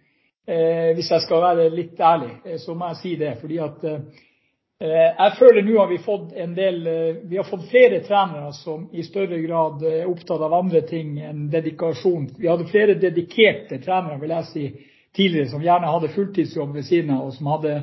[0.48, 3.34] Eh, hvis jeg skal være litt ærlig, eh, så må jeg si det.
[3.60, 3.84] at
[4.78, 5.74] jeg føler nå
[6.54, 6.76] del
[7.26, 11.48] Vi har fått flere trenere som i større grad er opptatt av andre ting enn
[11.50, 12.28] dedikasjon.
[12.38, 14.68] Vi hadde flere dedikerte trenere, vil jeg si,
[15.18, 17.74] tidligere, som gjerne hadde fulltidsjobb ved siden av, og som hadde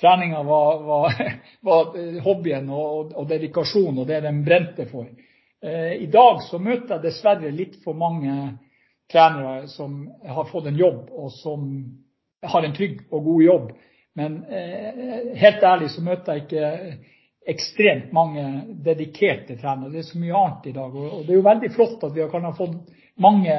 [0.00, 1.14] Treninga var, var,
[1.60, 5.08] var hobbyen og, og, dedikasjonen og det de brente for.
[5.62, 8.34] Eh, I dag så møter jeg dessverre litt for mange
[9.10, 11.66] trenere som har fått en jobb, og som
[12.44, 13.72] har en trygg og god jobb.
[14.14, 17.14] Men eh, helt ærlig så møter jeg ikke
[17.54, 18.44] ekstremt mange
[18.84, 19.92] dedikerte trenere.
[19.92, 20.94] Det er så mye annet i dag.
[20.94, 22.76] Og det er jo veldig flott at vi kan ha fått
[23.20, 23.56] mange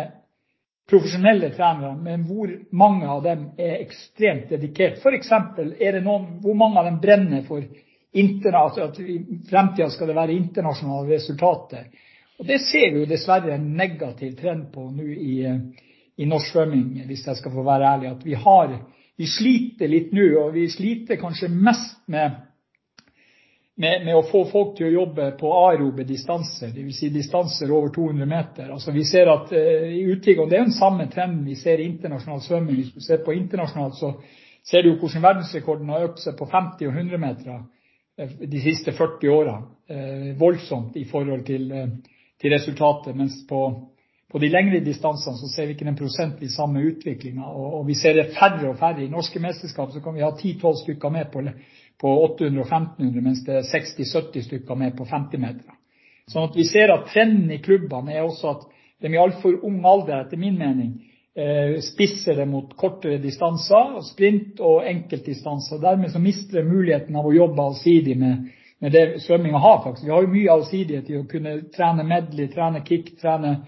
[0.89, 4.99] profesjonelle trenere, men hvor mange av dem er ekstremt dedikert.
[5.01, 5.15] For
[6.05, 7.63] noen Hvor mange av dem brenner for
[8.55, 9.17] altså at i
[9.49, 11.87] fremtida skal det være internasjonale resultater?
[12.39, 15.35] Og Det ser vi jo dessverre en negativ trend på nå i,
[16.17, 18.79] i norsk svømming, hvis jeg skal få være ærlig.
[19.17, 22.35] Vi sliter litt nå, og vi sliter kanskje mest med
[23.75, 27.01] med, å få folk til å jobbe på aerobe distanser, dvs.
[27.11, 28.71] Distanser over 200 meter.
[28.71, 31.89] Altså vi ser at uh, i utvikling, Det er den samme trenden vi ser i
[31.89, 32.75] internasjonal svømming.
[32.79, 34.13] Hvis du ser på internasjonalt, så
[34.63, 38.95] ser du hvordan verdensrekorden har økt seg på 50 og 100 meter uh, de siste
[38.95, 39.71] 40 årene.
[40.39, 41.67] Voldsomt i forhold til,
[42.41, 43.13] til resultatet.
[43.13, 43.59] Mens på,
[44.41, 47.45] de lengre distansene så ser vi ikke den prosentvis samme utviklinga.
[47.45, 49.03] Og, vi ser det færre og færre.
[49.03, 51.43] I norske mesterskap kan vi ha 10-12 stykker med på
[52.01, 55.75] på 800 og 1500, mens det er 60-70 stykker med på 50 meter.
[56.31, 58.65] Sånn at vi ser at trenden i klubbene er også at
[59.03, 60.93] de i altfor ung alder, etter min mening,
[61.35, 65.81] eh, spisser det mot kortere distanser, sprint og enkeltdistanser.
[65.83, 68.47] Dermed så mister de muligheten av å jobbe allsidig med,
[68.81, 69.83] det svømminga har.
[69.83, 70.05] faktisk.
[70.05, 73.65] Vi har jo mye allsidighet i å kunne trene medley, trene kick, trene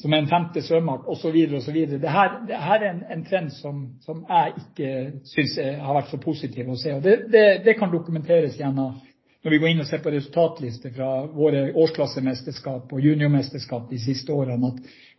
[0.00, 1.36] som en femte svømmeart osv.
[1.50, 3.84] Dette er en, en trend som,
[4.28, 4.92] jeg ikke
[5.34, 6.94] syns har vært så positiv å se.
[7.02, 13.02] Det, kan dokumenteres når vi går inn og ser på resultatlister fra våre årsklassemesterskap og
[13.02, 14.70] juniormesterskap de siste årene,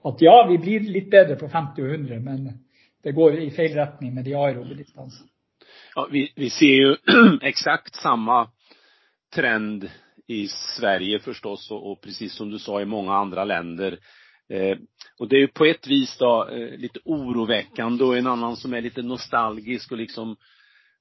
[0.03, 2.45] at, ja, vi blir litt bedre på 50 og 100, men
[3.03, 5.27] det går i feil retning med de aerobe distansene.
[6.09, 6.95] Vi, ser jo
[7.51, 8.45] exakt samme
[9.35, 9.89] trend
[10.27, 13.99] i Sverige förstås och, precis som du sa i många andra länder.
[14.49, 14.77] Eh,
[15.19, 18.73] och det är ju på ett vis då eh, lite oroväckande och en annan som
[18.73, 20.35] är lite nostalgisk och liksom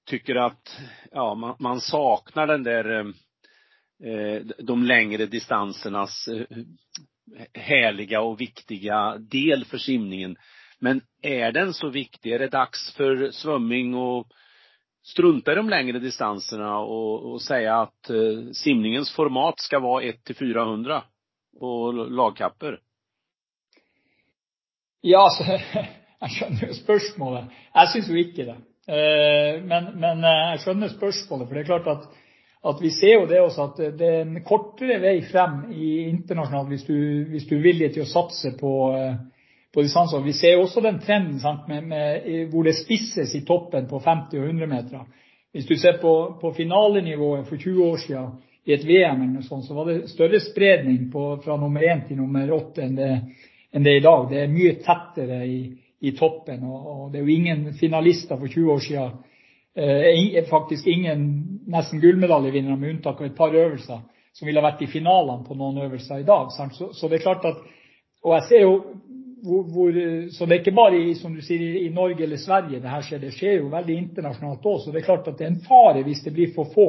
[0.06, 3.00] tycker att, ja, man, man saknar den där
[4.04, 6.28] eh, de längre distansernas
[7.54, 10.36] härliga och viktiga del för simningen.
[10.78, 12.32] Men är den så viktig?
[12.32, 14.26] Är det dags för svömming och
[15.04, 18.10] strunta i de längre distanserna och, och säga att
[18.52, 21.02] simningens format ska vara 1 till 400
[21.60, 22.80] på lagkapper?
[25.02, 25.44] Ja, altså,
[26.22, 27.56] jeg skjønner jo spørsmålet.
[27.74, 28.58] Jeg syns jo ikke det.
[28.88, 31.48] Eh, men, eh, jeg skjønner spørsmålet.
[31.48, 35.00] For det er klart at, vi ser jo det også at det er en kortere
[35.02, 39.16] vei frem i internasjonalt hvis du, er villig til å satse på, eh,
[39.74, 40.22] distanser.
[40.22, 41.40] Vi ser jo også den trenden
[42.52, 45.06] hvor det spisses i toppen på 50 og 100 meter.
[45.52, 48.28] Hvis du ser på, finalenivået for 20 år siden
[48.66, 52.20] i et VM, eller noe sånt, så var det større spredning fra nummer 1 til
[52.20, 53.10] nummer 8 enn det
[53.72, 54.26] enn det er i dag.
[54.30, 56.64] Det er mye tettere i, toppen.
[56.66, 59.20] Og, det er jo ingen finalister for 20 år siden.
[59.74, 61.22] Eh, faktisk ingen
[61.72, 65.80] nesten gullmedaljevinnere, med unntak av et par øvelser, som ville vært i finalene på noen
[65.86, 66.52] øvelser i dag.
[66.52, 67.62] Så, det er klart at
[68.22, 68.74] Og jeg ser jo
[69.42, 69.90] hvor,
[70.30, 73.02] Så det er ikke bare i, som du sier, i Norge eller Sverige det her
[73.02, 73.18] skjer.
[73.18, 74.78] Det skjer jo veldig internasjonalt òg.
[74.80, 76.86] Så det er klart at det er en fare hvis det blir for få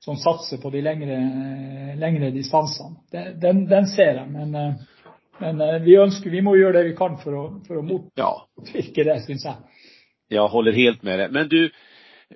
[0.00, 2.96] som satser på de lengre, distansene.
[3.40, 4.28] Den, ser jeg.
[4.30, 4.76] men
[5.40, 9.06] men eh, vi ønsker, vi må gjøre det vi kan for å, for å motvirke
[9.06, 9.84] det, syns jeg.
[10.34, 11.32] Jeg håller helt med deg.
[11.32, 11.60] Men du,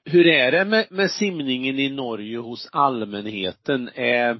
[0.08, 3.90] hvordan er det med, med simningen i Norge hos allmennheten?
[3.92, 4.38] Eh,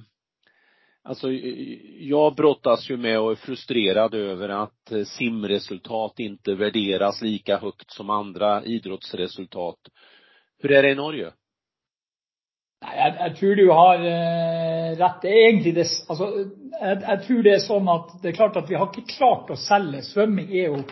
[1.03, 7.59] altså, jeg brottas jo med og er frustrert over at eh, simresultat ikke vurderes lika
[7.61, 9.93] høyt som andre idrottsresultat.
[10.63, 11.33] Hvordan er det i Norge?
[12.83, 15.25] Jeg, jeg, tror du har uh, rett.
[16.09, 16.29] Altså,
[16.81, 19.59] jeg, tror det er sånn at det er klart at vi har ikke klart å
[19.59, 20.03] selge.
[20.07, 20.83] Svømming er jo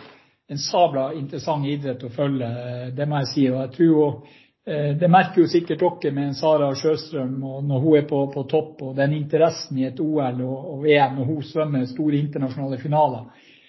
[0.52, 3.46] en sabla interessant idrett å følge, eh, det må jeg si.
[3.48, 8.92] Uh, Det merker jo sikkert dere med Sara Sjøstrøm når hun er på, topp, og
[8.96, 13.24] den interessen i et OL og, VM når hun svømmer store internasjonale finaler.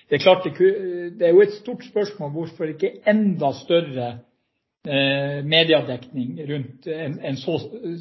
[0.09, 4.32] Det er klart det, er jo et stort spørsmål hvorfor ikke enda større Eh,
[4.83, 7.53] mediedekning rundt en, så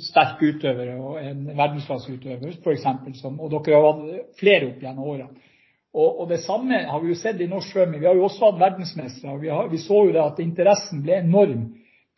[0.02, 3.22] sterk utøver og en verdensklasseutøver, f.eks.
[3.30, 5.48] Og dere har hatt flere opp gjennom årene.
[5.92, 8.00] Og, og, det samme har vi jo sett i norsk svømming.
[8.00, 9.38] Vi har jo også hatt verdensmestere.
[9.40, 11.66] Vi, vi, så jo det at interessen ble enorm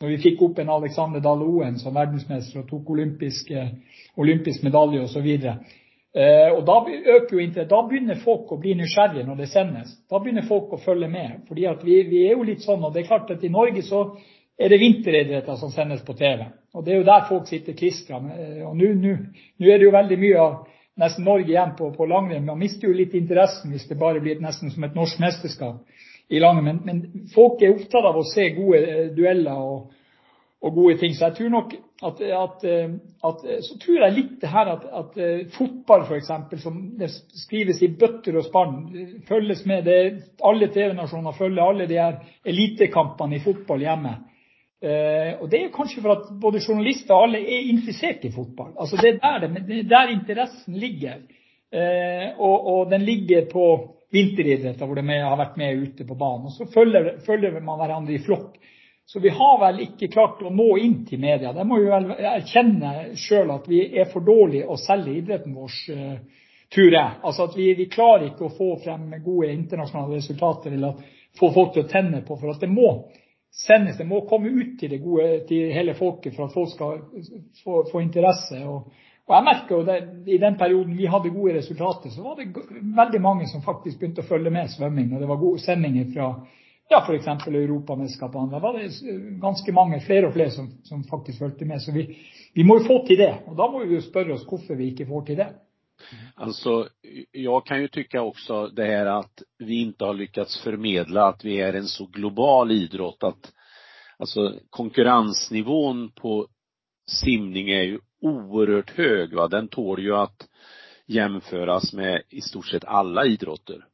[0.01, 3.51] når vi fikk opp en Alexander Dahl Oen som verdensmester og tok olympisk,
[4.63, 5.27] medalje osv.
[5.35, 6.75] Eh, og da
[7.15, 9.93] øker jo Da begynner folk å bli nysgjerrige når det sendes.
[10.11, 11.47] Da begynner folk å følge med.
[11.47, 14.17] fordi vi er jo litt sånn, og det er klart at i Norge så
[14.57, 16.45] er det vinteridretter som sendes på TV.
[16.73, 18.21] Og Det er jo der folk sitter klistra.
[18.67, 18.85] Og nå
[19.67, 20.55] er det jo veldig mye av
[20.99, 22.45] nesten Norge igjen på, langrenn.
[22.45, 25.83] Man mister jo litt interessen hvis det bare blir nesten som et norsk mesterskap
[26.31, 26.81] i langrenn.
[26.85, 27.03] Men,
[27.35, 29.91] folk er opptatt av å se gode eh, dueller og,
[30.65, 31.11] gode ting.
[31.13, 31.73] Så jeg tror nok
[32.05, 35.19] at, at Så tror jeg litt det her at,
[35.53, 36.31] fotball f.eks.,
[36.63, 36.79] som
[37.43, 38.79] skrives i bøtter og spann,
[39.27, 39.85] følges med.
[39.85, 39.99] Det,
[40.41, 44.15] alle TV-nasjoner følger alle de her elitekampene i fotball hjemme.
[44.85, 48.75] Eh, og Det er kanskje for at både journalister og alle er interessert i fotball.
[48.79, 51.23] Altså Det er der, er interessen ligger.
[51.73, 53.65] Eh, og, den ligger på
[54.13, 56.45] vinteridretter, hvor de har vært med ute på banen.
[56.45, 56.69] Og Så
[57.25, 58.57] følger, man hverandre i flokk.
[59.05, 61.53] Så vi har vel ikke klart å nå inn til media.
[61.53, 65.75] Det må vi vel erkjenne sjøl at vi er for dårlige å selge idretten vår,
[65.93, 66.15] uh,
[66.73, 67.11] tror jeg.
[67.21, 71.03] Altså vi, klarer ikke å få frem gode internasjonale resultater eller
[71.37, 72.39] få folk til å tenne på.
[72.39, 72.89] For at det må
[73.55, 77.85] sendes, det må komme ut til, det gode, til hele folket for at folk skal
[77.91, 78.59] få, interesse.
[78.67, 78.91] Og,
[79.29, 82.51] jeg merker jo det, I den perioden vi hadde gode resultater, så var det
[82.83, 85.13] veldig mange som faktisk begynte å følge med svømming.
[85.13, 86.29] Og det var gode sendinger fra
[86.93, 87.27] f.eks.
[87.47, 88.51] Europamesterskapene.
[88.51, 88.91] Da var det
[89.41, 91.81] ganske mange, flere og flere, som, faktisk fulgte med.
[91.81, 92.05] Så vi,
[92.53, 93.31] vi, må jo få til det.
[93.47, 95.47] Og da må vi jo spørre oss hvorfor vi ikke får til det.
[96.35, 96.89] Alltså,
[97.31, 101.61] jag kan ju tycka också det här att vi inte har lyckats förmedla att vi
[101.61, 103.53] är en så global idrott att
[104.17, 106.47] alltså konkurrensnivån på
[107.07, 109.33] simning är ju oerhört hög.
[109.33, 109.47] Va?
[109.47, 110.49] Den tål ju att
[111.05, 113.85] jämföras med i stort sett alla idrotter.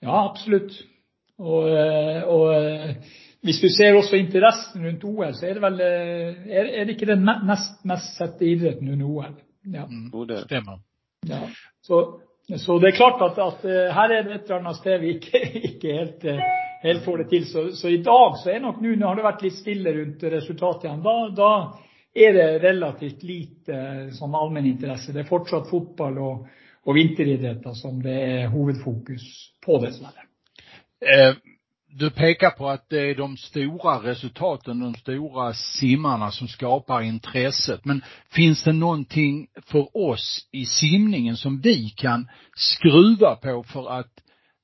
[0.00, 0.84] Ja, absolutt.
[1.38, 2.54] Og, eh, og,
[3.46, 6.96] hvis du ser også interessen rundt OL, så er det vel eh, Er, er det
[6.96, 9.36] ikke den nest mest sette idretten under OL?
[9.72, 9.84] Ja.
[9.86, 10.80] Mm, det stemmer.
[11.28, 11.40] Ja.
[11.82, 12.20] Så,
[12.56, 15.42] så, det er klart at, at, her er det et eller annet sted vi ikke,
[15.70, 16.24] ikke helt,
[16.82, 17.46] helt, får det til.
[17.46, 20.24] Så, så, i dag så er nok nå, nå har det vært litt stille rundt
[20.32, 21.04] resultatet igjen.
[21.04, 21.52] Da, da
[22.18, 23.82] er det relativt lite
[24.16, 25.12] sånn allmenninteresse.
[25.14, 26.48] Det er fortsatt fotball og,
[26.88, 29.28] og vinteridretter som det er hovedfokus
[29.64, 30.26] på dessverre.
[30.98, 31.36] Eh,
[31.90, 37.84] du pekar på att det är de stora resultaten, de stora simmarna som skapar intresset.
[37.84, 44.12] Men finns det någonting för oss i simningen som vi kan skruva på för att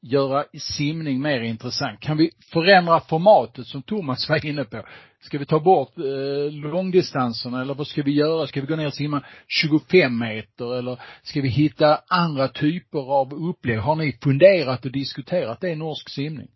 [0.03, 2.01] göra simning mer intressant?
[2.01, 4.83] Kan vi förändra formatet som Thomas var inne på?
[5.21, 8.47] Ska vi ta bort eh, långdistanserna eller vad ska vi göra?
[8.47, 13.49] Ska vi gå ner och simma 25 meter eller ska vi hitta andra typer av
[13.49, 13.79] upplägg?
[13.79, 16.49] Har ni funderat och diskuterat det i norsk simning?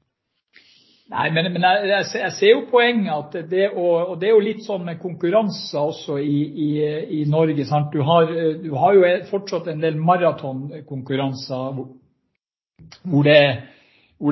[1.08, 1.54] Nei, men,
[1.88, 7.22] jeg, ser jo poenget det og, og er jo litt sånn med konkurranser også i,
[7.32, 7.64] Norge.
[7.64, 7.94] sant?
[7.94, 8.28] Du har,
[8.92, 13.22] jo fortsatt en del maratonkonkurranser hvor,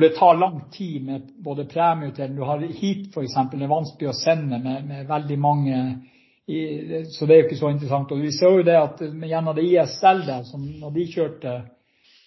[0.03, 3.39] det tar lang tid med både premieutdeling har hit f.eks.
[3.55, 5.79] Det er vanskelig å sende med, veldig mange
[6.45, 8.13] Så det er jo ikke så interessant.
[8.13, 10.21] Og vi ser jo det at gjennom det ISL
[10.77, 11.55] når de kjørte,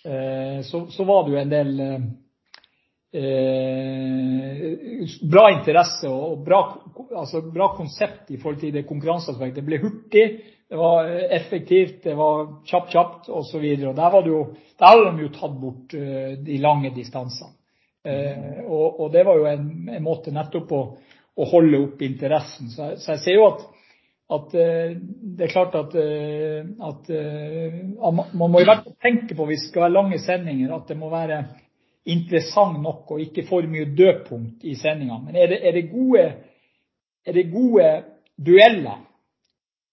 [0.04, 2.02] eh, så, var det jo en del eh,
[5.30, 6.60] bra interesse og bra,
[7.16, 9.56] altså bra, konsept i forhold til det konkurranseaspektet.
[9.58, 10.26] Det ble hurtig,
[10.70, 13.64] det var effektivt, det var kjapt, kjapt osv.
[13.82, 17.56] Der, har de jo tatt bort uh, de lange distansene.
[18.70, 20.84] Og, det var jo en, måte nettopp å,
[21.50, 22.70] holde opp interessen.
[22.72, 23.66] Så, så jeg ser jo at,
[24.54, 25.92] det er klart at,
[28.00, 31.42] man må fall tenke på, hvis det skal være lange sendinger, at det må være
[32.06, 35.24] interessant nok og ikke for mye dødpunkt i sendingen.
[35.26, 36.24] Men er det, gode,
[37.26, 37.90] er det gode
[38.46, 39.06] dueller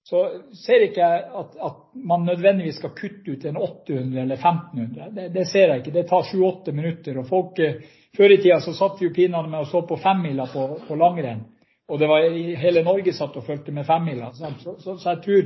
[0.07, 0.21] så
[0.55, 5.09] ser ikke jeg at, man nødvendigvis skal kutte ut en 800 eller 1500.
[5.15, 5.91] Det, det ser jeg ikke.
[5.97, 7.17] Det tar 7-8 minutter.
[7.59, 7.81] eh,
[8.17, 10.45] Før i tida så satt jo pinadø og så på femmila
[10.87, 11.43] på langrenn.
[11.87, 12.25] Og det var
[12.59, 14.33] hele Norge satt og fulgte med femmila.
[14.35, 15.45] Så, så, så, så, jeg tror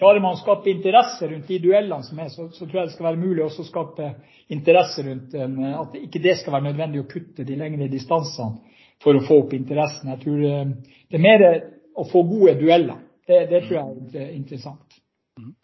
[0.00, 2.94] klarer man å skape interesse rundt de duellene som er, så, så tror jeg det
[2.96, 4.08] skal være mulig også å skape
[4.50, 8.58] interesse rundt en, at ikke det skal være nødvendig å kutte de lengre distansene
[9.00, 10.10] for å få opp interessen.
[10.10, 10.72] Jeg tror eh,
[11.06, 11.46] det er mer
[11.94, 12.98] å få gode dueller.
[13.30, 14.98] Det, det tror jeg er interessant.
[15.38, 15.54] Mm.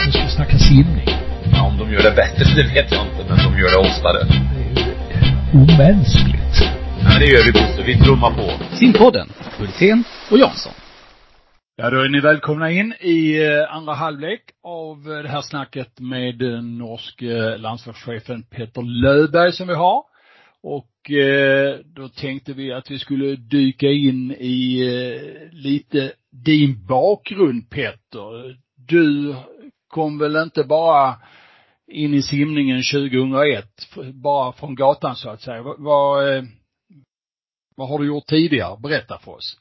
[0.00, 1.12] Nu ska vi snacka simning.
[1.52, 4.20] Ja, om de gör det bättre, det vet jag inte, men de gör det oftare.
[4.24, 6.35] Det är ju omänskligt.
[7.08, 7.82] Ja, det gör vi Bosse.
[7.82, 8.76] Vi trummar på.
[8.76, 10.72] Simpodden, Hultén och Jansson.
[11.76, 16.00] Ja, då är ni välkomna in i eh, andra halvlek av eh, det här snacket
[16.00, 20.02] med norsk eh, landslagschefen Peter Löfberg som vi har.
[20.62, 26.12] Och eh, då tänkte vi att vi skulle dyka in i eh, lite
[26.44, 28.56] din bakgrund Petter.
[28.88, 29.34] Du
[29.88, 31.14] kom väl inte bara
[31.92, 33.64] in i simningen 2001,
[34.14, 35.62] bara från gatan så att säga.
[35.78, 36.46] Vad,
[37.76, 38.76] vad, har du gjort tidigare?
[38.82, 39.56] Berätta för oss.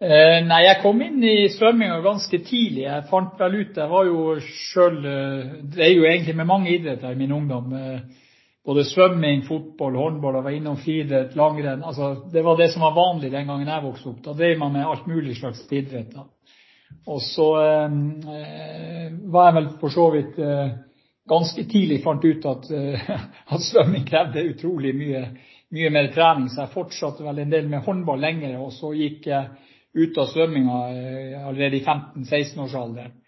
[0.00, 2.82] Eh, nei, jeg kom inn i svømminga ganske tidlig.
[2.84, 7.12] Jeg fant vel ut Jeg var jo eh, Det er jo egentlig med mange idretter
[7.12, 7.72] i min ungdom.
[7.72, 8.00] Eh,
[8.64, 11.84] både svømming, fotball, håndball, Jeg var innom friidrett, langrenn.
[11.84, 14.22] Altså, det var det som var vanlig den gangen jeg vokste opp.
[14.24, 16.12] Da drev man med alt mulig slags idrett.
[16.14, 16.26] da.
[17.06, 20.68] Og så eh, var jeg vel for så vidt eh,
[21.28, 23.10] ganske tidlig fant ut at, eh,
[23.54, 25.26] at svømming krevde utrolig mye,
[25.74, 28.56] mye, mer trening, så jeg fortsatte vel en del med håndball lenger.
[28.62, 29.50] Og så gikk jeg
[29.94, 33.20] ut av svømminga eh, allerede i 15-16-årsalderen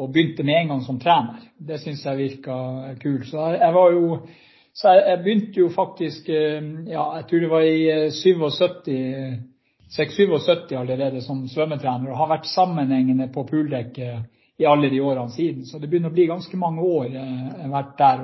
[0.00, 1.42] og begynte med en gang som trener.
[1.58, 2.56] Det syns jeg virka
[3.02, 3.26] kult.
[3.28, 9.48] Så jeg, begynte jo faktisk eh, ja, jeg tror det var i 77
[9.90, 15.64] 76 allerede som svømmetrener og har vært sammenhengende på pooldekket i alle de årene siden.
[15.66, 18.22] Så det begynner å bli ganske mange år jeg har vært der.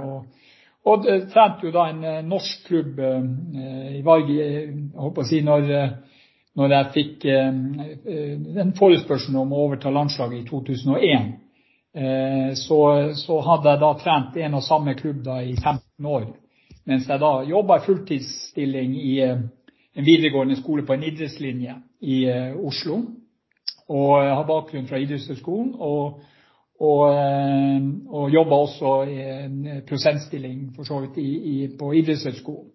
[0.86, 4.28] Og trente jo da en norsk klubb i Varg,
[5.26, 5.72] si, når,
[6.70, 11.26] jeg fikk den forespørselen om å overta landslaget i 2001.
[12.60, 12.78] Så,
[13.48, 16.28] hadde jeg da trent en og samme klubb i 15 år.
[16.86, 21.74] Mens jeg da jobba i fulltidsstilling i en videregående skole på en idrettslinje
[22.06, 22.22] i
[22.62, 23.00] Oslo.
[23.90, 25.74] Og har bakgrunn fra idrettshøyskolen.
[25.82, 26.20] Og,
[26.80, 27.02] og,
[28.08, 32.70] og jobba også i en prosentstilling for så vidt i, i, på idrettshøgskolen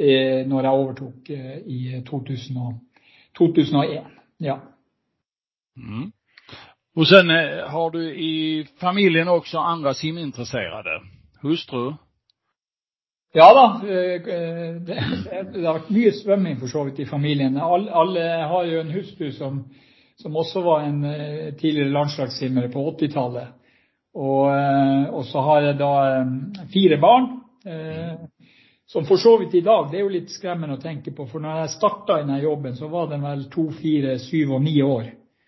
[0.00, 1.30] uh, når jeg overtok
[1.66, 2.58] i 2000,
[3.38, 4.02] 2001.
[4.40, 4.56] Ja.
[5.76, 6.12] Mm.
[6.96, 7.28] Och sen
[7.68, 11.00] har du i familjen också andra simintresserade?
[11.42, 11.94] Hustru?
[13.32, 13.88] Ja da.
[13.88, 14.98] Eh, eh, det,
[15.64, 17.56] har vært mye svømming for så vidt i familien.
[17.56, 19.62] Alle har jo en hustru som,
[20.20, 23.58] som, også var en eh, tidligere landslagssimmer på 80-tallet.
[24.12, 24.44] Og,
[25.08, 25.92] og, så har jeg da
[26.68, 27.28] fire barn.
[28.92, 31.24] Som for så vidt i dag, det er jo litt skremmende å tenke på.
[31.30, 34.60] For når jeg starta i denne jobben, så var den vel to, fire, syv og
[34.66, 35.06] ni år.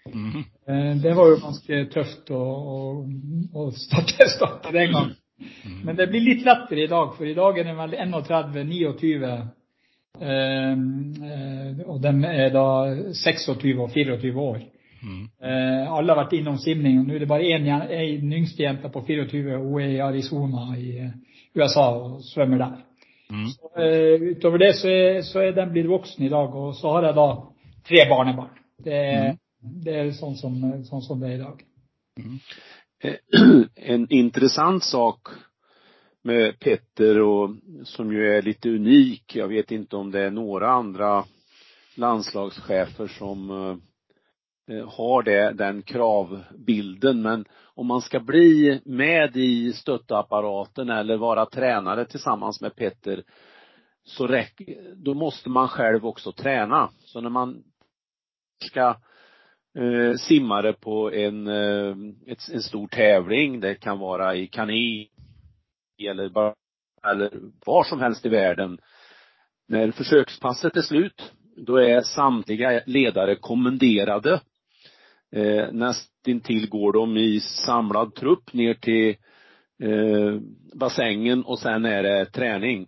[0.08, 0.46] Mm.
[1.02, 5.12] Det var jo ganske tøft å, starte, den gangen.
[5.40, 5.80] Mm.
[5.84, 9.12] Men det blir litt lettere i dag, for i dag er den vel 31-29.
[9.28, 9.44] Eh,
[10.14, 12.66] og de er da
[13.12, 14.62] 26 og 24 år.
[15.04, 15.24] Mm.
[15.42, 16.98] Eh, alle har vært innom simning.
[17.00, 19.58] og Nå er det bare én yngste jente på 24.
[19.60, 21.14] Hun er i Arizona i eh,
[21.56, 22.76] USA og svømmer der.
[23.30, 23.48] Mm.
[23.52, 26.54] Så, eh, utover det så er, så er de blitt voksne i dag.
[26.54, 27.28] Og så har jeg da
[27.88, 28.54] tre barnebarn.
[28.84, 29.42] Det, mm.
[29.84, 30.56] det er sånn som,
[30.88, 31.64] sånn som, det er i dag.
[32.20, 32.38] Mm.
[33.94, 35.34] en intressant sak
[36.24, 37.50] med Petter och
[37.84, 39.36] som ju är lite unik.
[39.36, 41.24] Jag vet inte om det är några andra
[41.96, 43.50] landslagschefer som
[44.70, 47.22] eh, har det, den kravbilden.
[47.22, 47.44] Men
[47.74, 53.22] om man ska bli med i stöttapparaten eller vara tränare tillsammans med Petter
[54.04, 56.90] så räcker, då måste man själv också träna.
[56.98, 57.62] Så när man
[58.64, 58.96] ska
[59.78, 61.96] eh, simmare på en, eh,
[62.26, 63.60] ett, en stor tävling.
[63.60, 65.08] Det kan vara i kanin
[65.98, 66.54] eller
[67.06, 67.30] eller
[67.66, 68.78] var som helst i världen.
[69.68, 74.40] När försökspasset är slut, då är samtliga ledare kommenderade.
[75.32, 79.16] Eh, nästintill går de i samlad trupp ner till
[79.82, 80.40] eh,
[80.74, 82.86] bassängen och sen är det träning.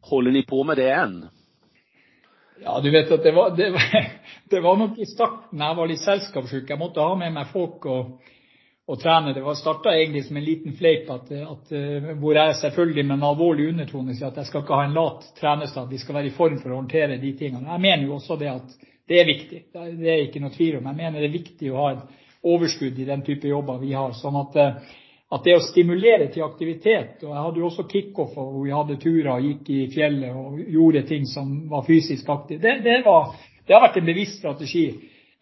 [0.00, 1.28] Håller ni på med det än?
[2.64, 4.12] Ja, du vet at det var, det var,
[4.50, 6.70] det var nok i starten jeg var litt selskapssjuk.
[6.70, 8.20] Jeg måtte ha med meg folk og,
[8.86, 9.34] og trene.
[9.34, 11.28] Det starta egentlig som en liten fleip at,
[12.20, 15.28] hvor jeg selvfølgelig med en alvorlig undertone sier at jeg skal ikke ha en lat
[15.38, 17.70] trenerstab, Vi skal være i form for å håndtere de tingene.
[17.70, 18.74] Jeg mener jo også det at
[19.08, 19.62] det er viktig.
[19.72, 20.90] Det er ikke noe tvil om.
[20.90, 24.12] Jeg mener det er viktig å ha et overskudd i den type jobber vi har.
[24.18, 24.58] sånn at
[25.32, 28.98] at det å stimulere til aktivitet og Jeg hadde jo også kickoff hvor vi hadde
[29.00, 33.86] turer gikk i fjellet og gjorde ting som var fysisk aktive Det, det, det, har
[33.86, 34.84] vært en bevisst strategi.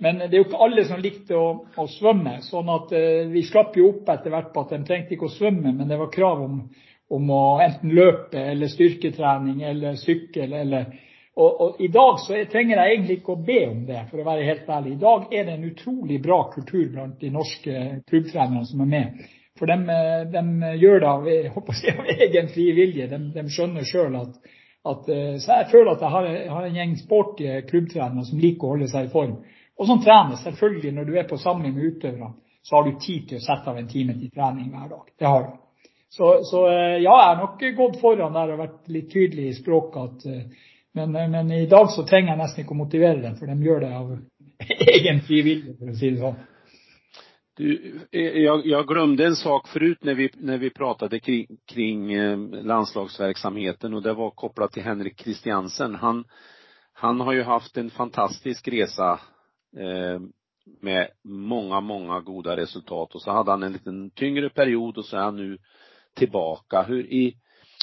[0.00, 2.38] Men det er jo ikke alle som likte å, å svømme.
[2.46, 5.34] sånn at uh, Vi slapp jo opp etter hvert på at de trengte ikke å
[5.34, 6.62] svømme, men det var krav om,
[7.10, 10.92] å enten løpe eller styrketrening eller sykkel eller
[11.40, 14.46] og, I dag så trenger jeg egentlig ikke å be om det, for å være
[14.48, 14.96] helt ærlig.
[14.96, 19.22] I dag er det en utrolig bra kultur blant de norske klubbtrenerne som er med.
[19.60, 19.76] For de,
[20.32, 21.28] de gjør det av,
[21.78, 23.08] si, av egen fri vilje.
[23.12, 27.48] De, skjønner sjøl at, eh, Så jeg føler at jeg jeg har en gjeng sporty
[27.70, 29.38] klubbtrenere som liker å holde seg i form.
[29.80, 30.36] Og som trener.
[30.36, 32.34] Selvfølgelig, når du er på samling med utøverne,
[32.70, 35.06] har du tid til å sette av en time til trening hver dag.
[35.18, 35.54] Det har du.
[36.10, 36.28] Så,
[36.68, 39.96] eh, ja, jeg har nok gått foran der og vært litt tydelig i språket.
[40.04, 43.66] At, eh, men, i dag så trenger jeg nesten ikke å motivere dem, for de
[43.66, 44.14] gjør det av
[44.96, 46.40] egen fri vilje, for å si det sånn.
[47.60, 48.20] Eh,
[48.64, 51.20] jag, glömde en sak förut när vi, pratade
[51.66, 55.94] kring, eh, landslagsverksamheten och det var kopplat till Henrik Christiansen.
[56.92, 59.18] Han, har ju haft en fantastisk resa eh,
[60.80, 65.16] med många, många goda resultat och så hade han en liten tyngre period och så
[65.16, 65.58] är han nu
[66.14, 66.82] tillbaka.
[66.82, 67.36] Hur i,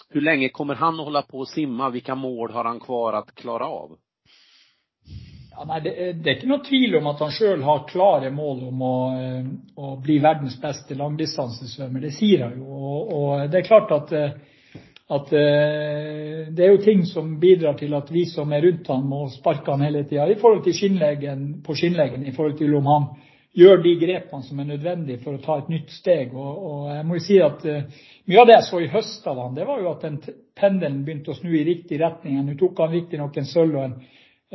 [0.09, 1.89] hur länge kommer han att hålla på och simma?
[1.89, 3.97] Vilka mål har han kvar att klara av?
[5.57, 8.59] Ja, nei, det, det er ikke noe tvil om at han sjøl har klare mål
[8.67, 9.47] om å, eh,
[9.81, 12.03] å bli verdens beste langdistansesvømmer.
[12.05, 12.67] Det sier han jo.
[12.77, 14.35] Og, og det er klart at, eh,
[15.07, 19.05] at eh, det er jo ting som bidrar til at vi som er rundt han
[19.07, 23.07] må sparke han hele skinnleggen, på skinnleggen, i forhold til om han
[23.57, 26.35] gjør de grepene som er nødvendige for å ta et nytt steg.
[26.35, 27.87] Og, jeg må jo si at eh,
[28.27, 30.27] mye av det jeg så i høst av det var jo at
[30.59, 32.41] pendelen begynte å snu i riktig retning.
[32.43, 33.95] Nå tok han riktignok en sølv og en,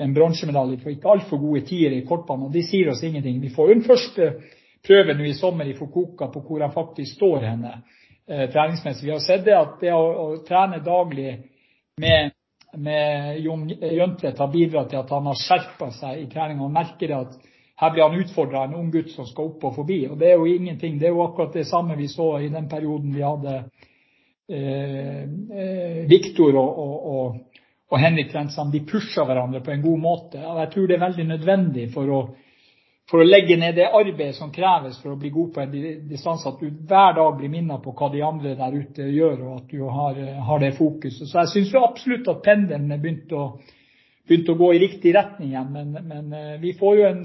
[0.05, 3.41] en bronsemedalje for ikke altfor gode tiere i kortbane, og de sier oss ingenting.
[3.41, 4.35] Vi får den første
[4.85, 7.77] prøve nå i sommer i Fukuoka på hvor han faktisk står henne
[8.27, 9.07] treningsmessig.
[9.07, 11.33] Vi har sett det at det å, trene daglig
[12.01, 12.31] med,
[13.43, 16.63] Jon Jøntvedt har bidratt til at han har skjerpa seg i trening.
[16.63, 17.35] Han merker det at
[17.83, 20.05] her blir han utfordra av en ung gutt som skal opp og forbi.
[20.07, 21.01] Og det er jo ingenting.
[21.01, 23.55] Det er jo akkurat det samme vi så i den perioden vi hadde
[24.49, 27.41] eh, eh, Viktor og,
[27.99, 28.73] Henrik Trensand.
[28.73, 30.39] De pusha hverandre på en god måte.
[30.47, 32.21] Og jeg tror det er veldig nødvendig for å,
[33.13, 35.99] for å legge ned det arbeidet som kreves for å bli god på en di-
[36.09, 39.57] distanse, at du hver dag blir minnet på hva de andre der ute gjør, og
[39.59, 41.29] at du har, har det fokuset.
[41.29, 45.93] Så jeg syns jo absolutt at pendelen er begynt å gå i riktig retning igjen.
[45.93, 47.21] Men, eh, vi får jo en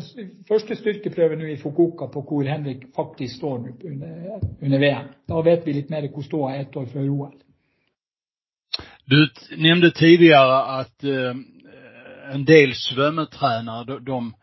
[0.49, 5.07] første styrkeprøve nå i Fukuoka på hvor Henrik faktisk står nå under, VM.
[5.31, 7.37] Da vet vi litt mer hvor ståa er ett år før OL.
[9.07, 9.23] Du
[9.55, 11.31] nämnde tidigare att eh,
[12.33, 14.33] en del svømmetrenere de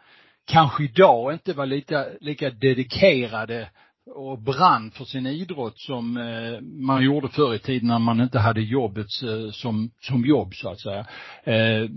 [0.47, 3.71] kanske idag inte var lika, lika dedikerade
[4.07, 8.39] och brann för sin idrott som eh, man gjorde förr i tiden när man inte
[8.39, 11.07] hade jobbet eh, som, som jobb så att säga.
[11.45, 11.89] Eh,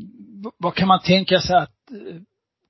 [0.57, 2.21] vad kan man tänka sig att eh,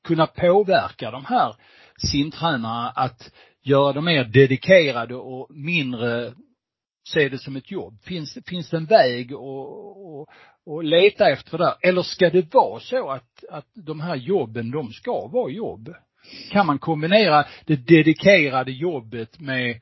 [0.04, 1.56] kunna påverka de här
[1.98, 3.32] simtränarna att
[3.64, 6.34] göra dem mer dedikerade och mindre
[7.14, 8.02] se det som ett jobb?
[8.04, 10.28] Finns, finns det en väg och, och,
[10.68, 11.74] och leta efter där?
[11.82, 15.94] Eller ska det vara så att, att de här jobben, de ska vara jobb?
[16.52, 19.82] Kan man kombinera det dedikerade jobbet med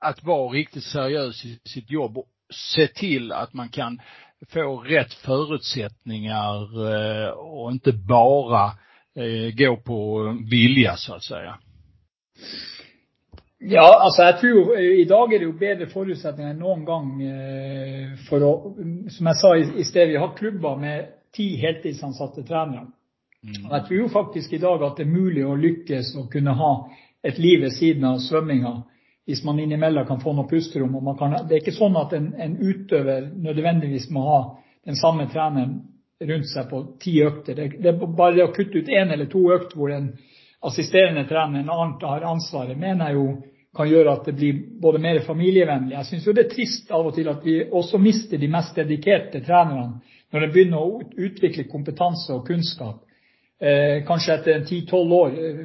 [0.00, 4.00] att vara riktigt seriös i sitt jobb och se till att man kan
[4.48, 8.64] få rätt förutsättningar eh, och inte bara
[9.16, 11.58] eh, gå på vilja så att säga.
[13.64, 16.82] Ja, altså jeg tror jo eh, i dag er det jo bedre forutsetninger enn noen
[16.86, 18.52] gang eh, for å
[19.12, 22.88] Som jeg sa i, sted, vi har klubber med ti heltidsansatte trenere.
[23.42, 26.54] Og jeg tror jo faktisk i dag at det er mulig å lykkes og kunne
[26.58, 26.72] ha
[27.22, 28.74] et liv ved siden av svømminga
[29.26, 30.96] hvis man innimellom kan få noe pusterom.
[30.98, 34.40] Og man kan, det er ikke sånn at en, en utøver nødvendigvis må ha
[34.86, 35.78] den samme treneren
[36.22, 37.54] rundt seg på ti økter.
[37.58, 40.12] Det, det er bare det å kutte ut én eller to økter hvor en
[40.62, 43.26] assisterende trener en annen har ansvaret, mener jeg jo
[43.76, 45.94] kan gjøre at det blir både mer familievennlig.
[45.96, 48.76] Jeg syns jo det er trist av og til at vi også mister de mest
[48.76, 50.02] dedikerte trenerne
[50.32, 53.00] når de begynner å utvikle kompetanse og kunnskap
[53.62, 55.62] eh, kanskje etter 10-12 år eh,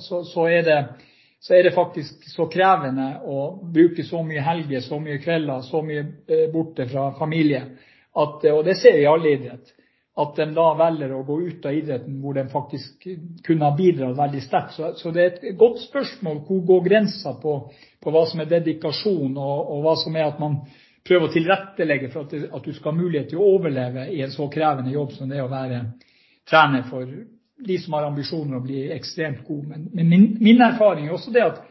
[0.00, 0.46] så,
[1.56, 3.38] er det, faktisk så krevende å
[3.72, 7.64] bruke så mye helger, så mye kvelder, så mye eh, borte fra familie.
[8.20, 9.72] Og det ser vi i all idrett.
[10.18, 13.04] At de da velger å gå ut av idretten hvor de faktisk
[13.46, 14.74] kunne ha bidratt veldig sterkt.
[14.98, 17.52] Så, det er et godt spørsmål hvor går grensa på,
[18.02, 20.58] hva som er dedikasjon, og, hva som er at man
[21.06, 24.50] prøver å tilrettelegge for at, du skal ha mulighet til å overleve i en så
[24.52, 25.80] krevende jobb som det er å være
[26.50, 27.06] trener for
[27.70, 29.78] de som har ambisjoner om å bli ekstremt gode.
[29.94, 30.10] Men,
[30.42, 31.62] min erfaring er også det at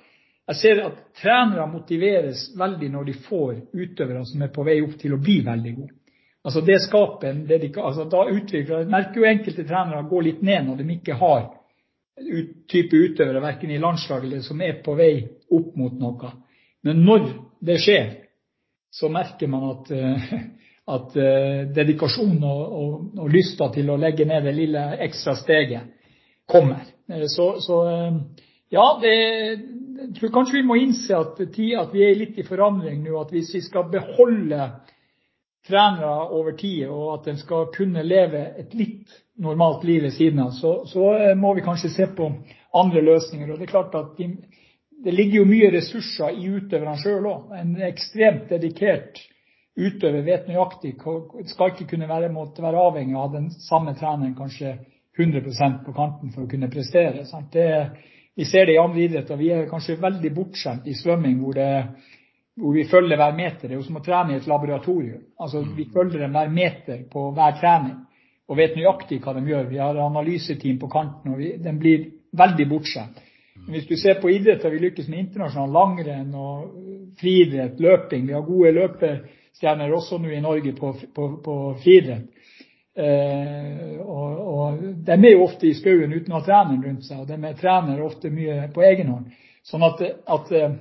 [0.50, 4.96] jeg ser at trenere motiveres veldig når de får utøvere som er på vei opp
[4.98, 5.99] til å bli veldig gode.
[6.44, 7.48] Altså det skaper en
[7.84, 11.50] altså da utvikler, Jeg merker jo enkelte trenere gå litt ned når de ikke har
[12.68, 16.32] type utøvere, verken i landslag eller som er på vei opp mot noe.
[16.84, 17.28] Men når
[17.64, 18.10] det skjer,
[18.92, 20.34] så merker man at, eh,
[20.96, 25.92] at eh, dedikasjon og, lysta til å legge ned det lille ekstra steget
[26.50, 26.88] kommer.
[27.10, 27.80] Eh, Så,
[28.72, 31.40] ja, jeg tror kanskje vi må innse at
[31.94, 33.20] vi er litt i forandring nå.
[33.22, 34.72] At hvis vi skal beholde
[35.70, 40.42] trenere over tid, og at de skal kunne leve et litt normalt liv ved siden
[40.44, 40.74] av, så,
[41.16, 42.32] eh, må vi kanskje se på
[42.76, 43.52] andre løsninger.
[43.52, 44.30] Og Det er klart at de,
[45.04, 47.54] det ligger jo mye ressurser i utøverne sjøl òg.
[47.56, 49.22] En ekstremt dedikert
[49.80, 50.96] utøver vet nøyaktig
[51.48, 54.78] skal ikke måtte være avhengig av den samme treneren kanskje
[55.20, 57.24] 100% på kanten for å kunne prestere.
[58.36, 59.38] Vi ser det i andre idretter.
[59.38, 61.70] Vi er kanskje veldig bortskjemt i svømming hvor, det,
[62.60, 63.68] hvor vi følger hver meter.
[63.68, 65.24] Det er jo som å trene i et laboratorium.
[65.40, 67.98] Altså, vi følger dem hver meter på hver trening
[68.50, 69.68] og vet nøyaktig hva de gjør.
[69.70, 72.08] Vi har analyseteam på kanten, og de blir
[72.38, 73.20] veldig bortskjemt.
[73.60, 76.72] Men hvis du ser på idretter vi lykkes med internasjonal langrenn og
[77.20, 82.30] friidrett, løping Vi har gode løpestjerner også nå i Norge på, på, på friidrett.
[83.00, 87.22] Eh, og, og de er jo ofte i skauen uten å ha treneren rundt seg,
[87.22, 89.36] og de trener ofte mye på egen hånd.
[89.68, 90.74] Sånn at, at eh,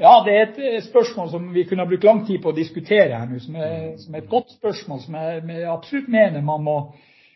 [0.00, 3.18] ja, det er et spørsmål som vi kunne ha brukt lang tid på å diskutere
[3.18, 6.76] her nå, som er, som er et godt spørsmål, som jeg, absolutt mener man må,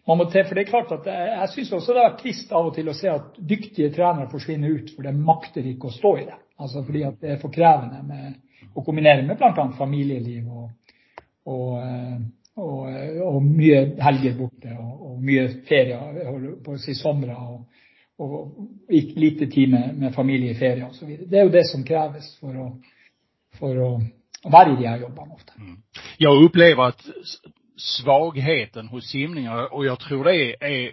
[0.09, 0.47] man må til.
[0.47, 2.97] For det er klart at jeg, syns også det er trist av og til å
[2.97, 6.41] se at dyktige trenere forsvinner ut, for de makter ikke å stå i det.
[6.57, 8.41] Altså fordi at det er for krevende med,
[8.77, 9.69] å kombinere med bl.a.
[9.77, 10.67] familieliv og,
[11.53, 12.17] og, eh,
[12.57, 16.01] og, mye helger borte og mye ferier
[18.19, 18.69] og, og
[19.17, 21.09] lite tid med, familie i ferie osv.
[21.31, 22.69] Det er jo det som kreves for å,
[23.59, 23.91] for å
[24.45, 25.53] være i de her jobbene ofte.
[25.59, 25.83] Mm.
[26.19, 27.09] Jag upplever att
[27.77, 30.93] svagheten hos simningar, och jag tror det är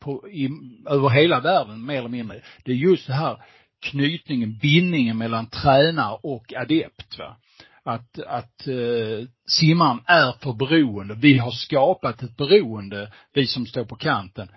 [0.00, 0.48] på, i,
[0.86, 3.42] över hela världen mer eller mindre, det är just det här
[3.80, 7.18] knytningen, bindningen mellan tränare och adept.
[7.18, 7.36] Va?
[7.82, 11.14] Att, att uh, simmaren är för beroende.
[11.14, 14.48] Vi har skapat ett beroende, vi som står på kanten,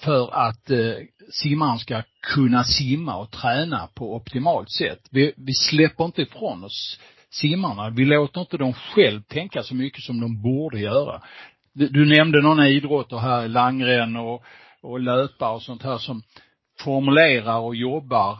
[0.00, 0.94] för att eh,
[1.32, 5.00] simmaren ska kunna simma och träna på optimalt sätt.
[5.10, 7.90] Vi, vi släpper inte ifrån oss simmarna.
[7.90, 11.22] Vi låter inte dem själv tänka så mycket som de borde göra.
[11.74, 14.44] Du, du nämnde några idrotter här, langren och,
[14.82, 16.22] och löpa och sånt här som
[16.80, 18.38] formulerar och jobbar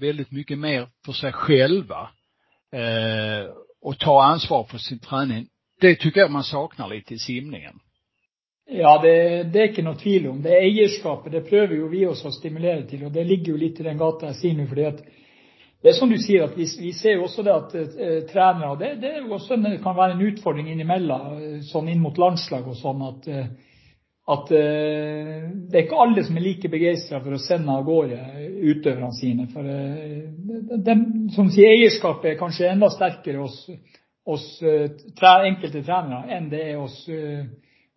[0.00, 2.10] väldigt mycket mer för sig själva
[2.72, 3.50] eh,
[3.82, 5.46] och tar ansvar för sin träning.
[5.80, 7.80] Det tycker jag man saknar lite i simningen.
[8.70, 9.14] Ja, det,
[9.50, 10.42] er ikke noe tvil om.
[10.44, 13.02] Det eierskapet det prøver jo vi også å stimulere til.
[13.08, 14.66] og Det ligger jo litt i den gata jeg sier nå.
[15.82, 19.14] det er som du sier, vi, ser jo også det at eh, trenere det,
[19.82, 23.48] kan være en utfordring innimellom, eh, sånn inn mot landslag og sånn, at, eh,
[24.30, 28.20] det er ikke alle som er like begeistra for å sende av gårde
[28.70, 29.48] utøverne sine.
[29.50, 29.66] For
[31.34, 33.58] som sier, eierskapet er kanskje enda sterkere hos,
[34.60, 37.00] enkelte trenere enn det er hos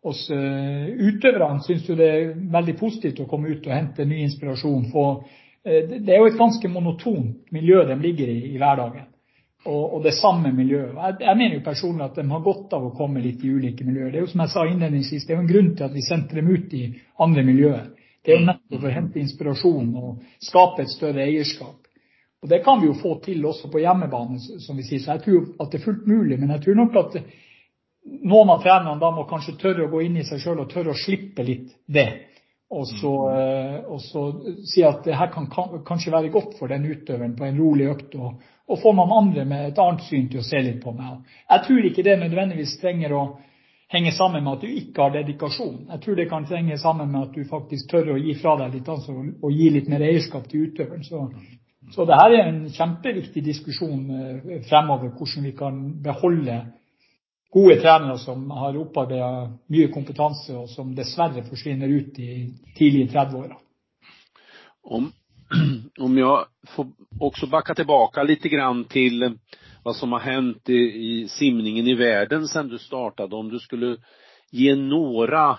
[0.03, 4.19] hos uh, utøverne syns jo det er veldig positivt å komme ut og hente ny
[4.25, 4.89] inspirasjon.
[4.91, 9.09] For uh, det er jo et ganske monotont miljø de ligger i i hverdagen.
[9.63, 11.21] Og, det samme miljøet.
[11.23, 14.09] Jeg, mener jo personlig at de har godt av å komme litt i ulike miljøer.
[14.11, 16.73] Det er jo som jeg sa innledningsvis, en grunn til at vi sendte dem ut
[16.75, 16.81] i
[17.23, 17.85] andre miljøer.
[18.23, 21.79] Det er jo nettopp for å hente inspirasjon og skape et større eierskap.
[22.43, 24.99] Og Det kan vi jo få til også på hjemmebane, som vi sier.
[24.99, 26.39] Så jeg tror at det er fullt mulig.
[26.39, 27.17] Men jeg tror nok at
[28.03, 30.93] noen av trenerne da må kanskje tørre å gå inn i seg sjøl og tørre
[30.93, 32.07] å slippe litt det.
[32.73, 33.11] Og så,
[34.33, 34.65] mm.
[34.65, 35.47] si at det her kan,
[35.85, 38.41] kanskje være godt for den utøveren på en rolig økt, og,
[38.81, 41.19] få noen andre med et annet syn til å se litt på meg.
[41.51, 43.23] Jeg tror ikke det nødvendigvis trenger å
[43.93, 45.83] henge sammen med at du ikke har dedikasjon.
[45.91, 48.79] Jeg tror det kan henge sammen med at du faktisk tør å gi fra deg
[48.79, 51.03] litt ansvar og gi litt mer eierskap til utøveren.
[51.05, 51.27] Så,
[51.93, 56.63] så det her er en kjempeviktig diskusjon eh, fremover, hvordan vi kan beholde
[57.53, 63.57] gode trenere som har opparbeida mye kompetanse, og som dessverre forsvinner ut i tidlige 30-åra.
[64.83, 65.11] Om,
[65.99, 66.87] om jag får
[67.19, 69.37] också backa tillbaka litt grann till
[69.83, 73.35] vad som har hänt i, i simningen i världen sedan du startade.
[73.35, 73.97] Om du skulle
[74.51, 75.57] ge några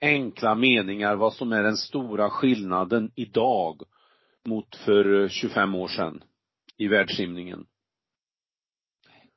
[0.00, 3.82] enkla meningar vad som är den stora skillnaden idag
[4.46, 6.22] mot för 25 år sedan
[6.76, 7.66] i världssimningen?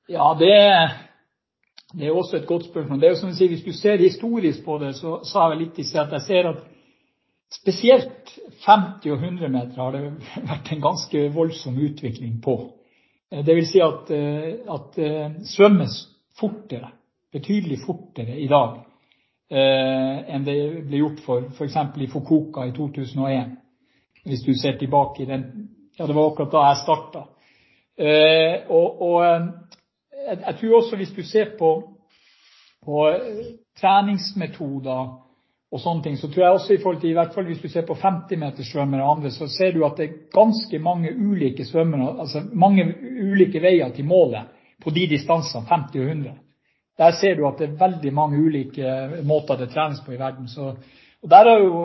[0.08, 0.92] Ja, det
[1.94, 3.00] det er også et godt spørsmål.
[3.02, 5.60] Det er jo som du sier, Hvis du ser historisk på det, så sa jeg
[5.60, 6.64] litt i sted at jeg ser at
[7.54, 8.32] spesielt
[8.66, 10.02] 50 og 100 meter har det
[10.50, 12.58] vært en ganske voldsom utvikling på.
[13.32, 14.10] Eh, det vil si at,
[14.96, 16.02] det eh, svømmes
[16.40, 16.92] fortere,
[17.34, 18.82] betydelig fortere i dag
[19.56, 20.56] enn det
[20.88, 21.76] ble gjort for f.eks.
[22.02, 23.52] i Fukuoka i 2001.
[24.26, 25.70] Hvis du ser tilbake i den
[26.00, 26.80] Ja, det var akkurat da jeg
[30.26, 31.70] jeg, tror også hvis du ser på,
[33.12, 33.46] eh,
[33.82, 35.04] treningsmetoder
[35.72, 37.70] og sånne ting, så tror jeg også i forhold til, i hvert fall hvis du
[37.70, 41.66] ser på 50-meterssvømmere og andre, så ser du at det er ganske mange ulike
[42.20, 42.44] altså
[43.62, 44.52] veier til målet
[44.84, 46.36] på de distansene, 50 og 100.
[46.98, 50.48] Der ser du at det er veldig mange ulike måter det trenes på i verden.
[50.48, 50.76] Så,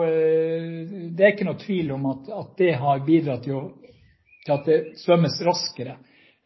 [0.05, 5.41] eh, Det er ikke noe tvil om at, det har bidratt til at det svømmes
[5.45, 5.97] raskere.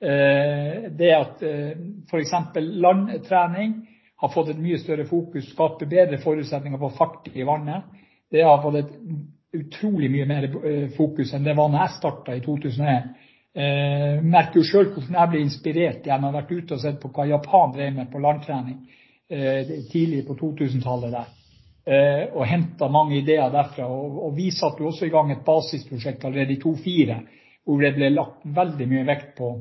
[0.05, 1.71] Eh, det at eh,
[2.11, 2.31] f.eks.
[2.55, 3.71] landtrening
[4.21, 7.87] har fått et mye større fokus, skaper bedre forutsetninger for fart i vannet.
[8.31, 8.91] Det har fått
[9.55, 13.07] utrolig mye mer eh, fokus enn det da jeg starta i 2001.
[13.55, 16.05] Jeg merker jo sjøl hvordan jeg ble inspirert.
[16.05, 18.81] Jeg har vært ute og sett på hva Japan drev med på landtrening
[19.93, 21.29] tidlig på 2000-tallet der.
[22.35, 23.87] Og henta mange ideer derfra.
[23.87, 27.17] Og vi satte også i gang et basisprosjekt allerede i 2004
[27.63, 29.53] hvor det ble lagt veldig mye vekt på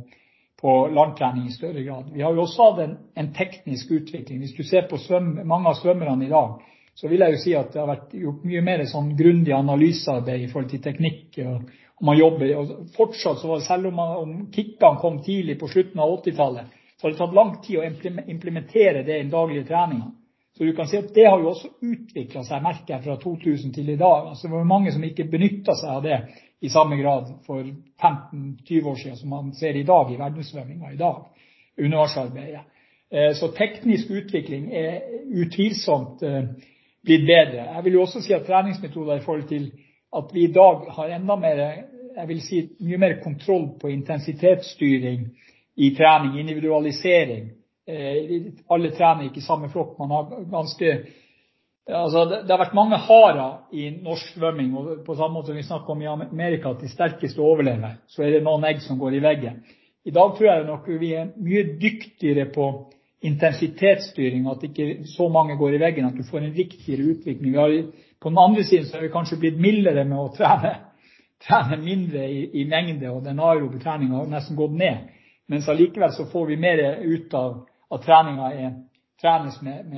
[0.64, 2.04] på landtrening i større grad.
[2.12, 2.78] Vi har jo også hatt
[3.20, 4.38] en, teknisk utvikling.
[4.40, 4.96] Hvis du ser på
[5.44, 6.54] mange av svømmerne i dag,
[6.96, 10.46] så vil jeg jo si at det har vært gjort mye mer sånn grundig analysearbeid
[10.46, 11.36] i forhold til teknikk.
[11.44, 11.66] og,
[12.04, 17.12] man jobber, og fortsatt Selv om, kickene kom tidlig på slutten av 80-tallet, så har
[17.12, 20.14] det tatt lang tid å implementere det i den daglige treninga.
[20.56, 23.72] Så du kan si at det har jo også utvikla seg, merker jeg, fra 2000
[23.74, 24.28] til i dag.
[24.32, 26.18] Altså, det var mange som ikke benytta seg av det
[26.60, 30.96] i samme grad for 15-20 år siden som man ser i dag i verdenssvømminga i
[30.96, 31.24] dag.
[31.78, 32.60] Undervannsarbeidet.
[33.10, 35.00] Eh, så teknisk utvikling er
[35.42, 36.44] utvilsomt eh,
[37.04, 37.66] blitt bedre.
[37.74, 39.72] Jeg vil jo også si at treningsmetoder i forhold til
[40.16, 41.66] at vi i dag har enda mer
[42.14, 45.26] jeg vil si mye mer kontroll på intensitetsstyring
[45.76, 47.50] i trening, individualisering.
[47.86, 49.98] Eh, alle trener ikke i samme flokk.
[49.98, 50.92] Man har ganske
[51.84, 54.76] det, har vært mange harer i norsk svømming.
[54.76, 58.30] og På samme måte som vi snakker om i Amerika at de sterkeste overlever, er
[58.30, 59.62] det noen egg som går i veggen.
[60.04, 62.70] I dag tror jeg nok vi er mye dyktigere på
[63.24, 67.56] intensitetsstyring, at ikke så mange går i veggen, at du får en riktigere utvikling.
[67.56, 67.76] Har,
[68.20, 70.74] på den andre siden er vi kanskje blitt mildere med å trene,
[71.84, 75.08] mindre i, mengde, og den aerobe treninga har nesten gått ned.
[75.48, 78.76] Mens allikevel får vi mer ut av at treninga er
[79.20, 79.90] trenes med,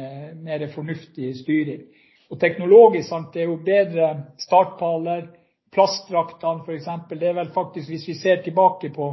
[0.42, 1.86] mer fornuftig styring.
[2.30, 4.08] Og teknologisk det er jo bedre
[4.38, 5.28] startpaller,
[5.72, 6.88] plastdraktene f.eks.
[7.10, 9.10] Det er vel faktisk, hvis vi ser tilbake på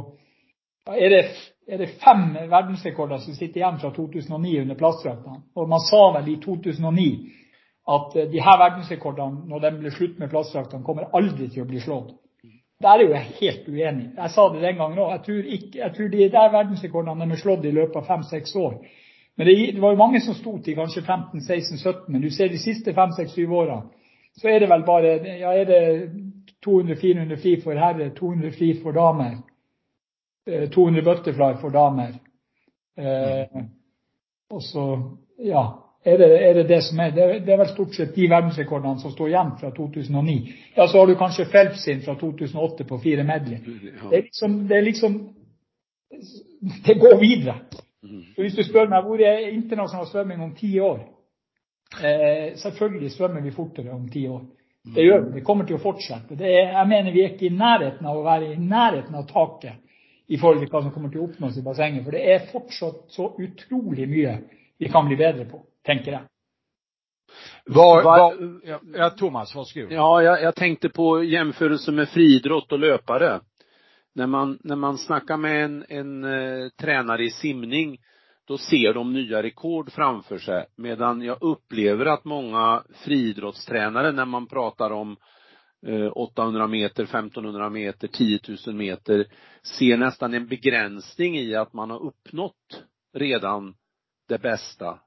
[0.86, 5.38] er det, fem verdensrekorder som sitter igjen fra 2009 under plastdraktene.
[5.56, 7.06] Og man sa vel i 2009
[7.94, 11.80] at de her verdensrekordene, når de blir slutt med plastdraktene, kommer aldri til å bli
[11.80, 12.12] slått.
[12.84, 14.10] Der er jeg helt uenig.
[14.16, 15.30] Jeg sa det den gangen òg.
[15.30, 18.76] Jeg, tror de verdensrekordene er slått i løpet av fem-seks år.
[19.36, 22.08] Men det, var jo mange som sto til kanskje 15-16-17.
[22.08, 23.82] Men du ser de siste 5-6-7 årene,
[24.34, 25.80] så er det vel bare ja, er det
[26.66, 29.36] 200-400 fri for herrer, 200 fri for damer.
[30.74, 32.18] 200 eh, butterfly for damer.
[32.98, 33.64] Eh,
[34.50, 34.86] og så,
[35.38, 35.64] ja
[36.04, 37.14] er det, er det, det som er.
[37.46, 40.34] Vel stort sett de verdensrekordene som står igjen fra 2009.
[40.76, 43.58] Ja, så har du kanskje Phelps sin fra 2008 på fire medley.
[44.10, 45.16] Det liksom Det, liksom,
[46.86, 47.54] det går videre.
[48.04, 50.98] Så hvis du spør meg hvor er internasjonal svømming om ti år
[52.02, 54.42] eh, Selvfølgelig svømmer vi fortere om ti år.
[54.94, 55.38] Det gjør vi.
[55.38, 56.36] Det kommer til å fortsette.
[56.36, 59.80] Er, jeg mener vi er ikke i nærheten av å være i nærheten av taket
[60.28, 62.04] i forhold til hva som kommer til å oppnås i bassenget.
[62.04, 64.36] For det er fortsatt så utrolig mye
[64.80, 66.28] vi kan bli bedre på, tenker jeg.
[67.74, 68.16] Var, hva
[68.98, 69.92] ja, Thomas, varsågod.
[69.92, 73.40] Ja, jag, jag tänkte på jämförelse med friidrott och löpare
[74.14, 77.98] när man, när man snackar med en, en eh, tränare i simning,
[78.46, 80.66] då ser de nya rekord framför sig.
[80.76, 85.16] Medan jag upplever att många friidrottstränare, när man pratar om
[85.86, 89.26] eh, 800 meter, 1500 meter, 10 000 meter,
[89.78, 92.82] ser nästan en begränsning i att man har uppnått
[93.14, 93.74] redan
[94.28, 94.98] det bästa.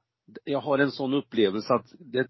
[0.44, 2.26] Jag har en sån upplevelse att det är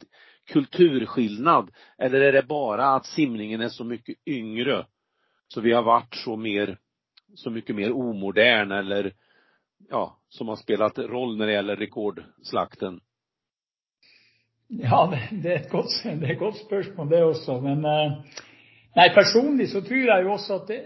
[0.49, 1.71] kulturskillnad.
[1.99, 4.87] Eller är det bara att simningen är så mycket yngre?
[5.49, 6.77] Så vi har varit så mer,
[7.35, 9.13] så mycket mer omodern eller
[9.91, 13.01] ja, som har spelat roll när det gäller rekordslakten?
[14.69, 17.61] Ja, det, er et godt, det er et godt spørsmål, det også.
[17.65, 18.19] Men uh,
[18.97, 20.81] nei, personlig så tror jeg jo også at det,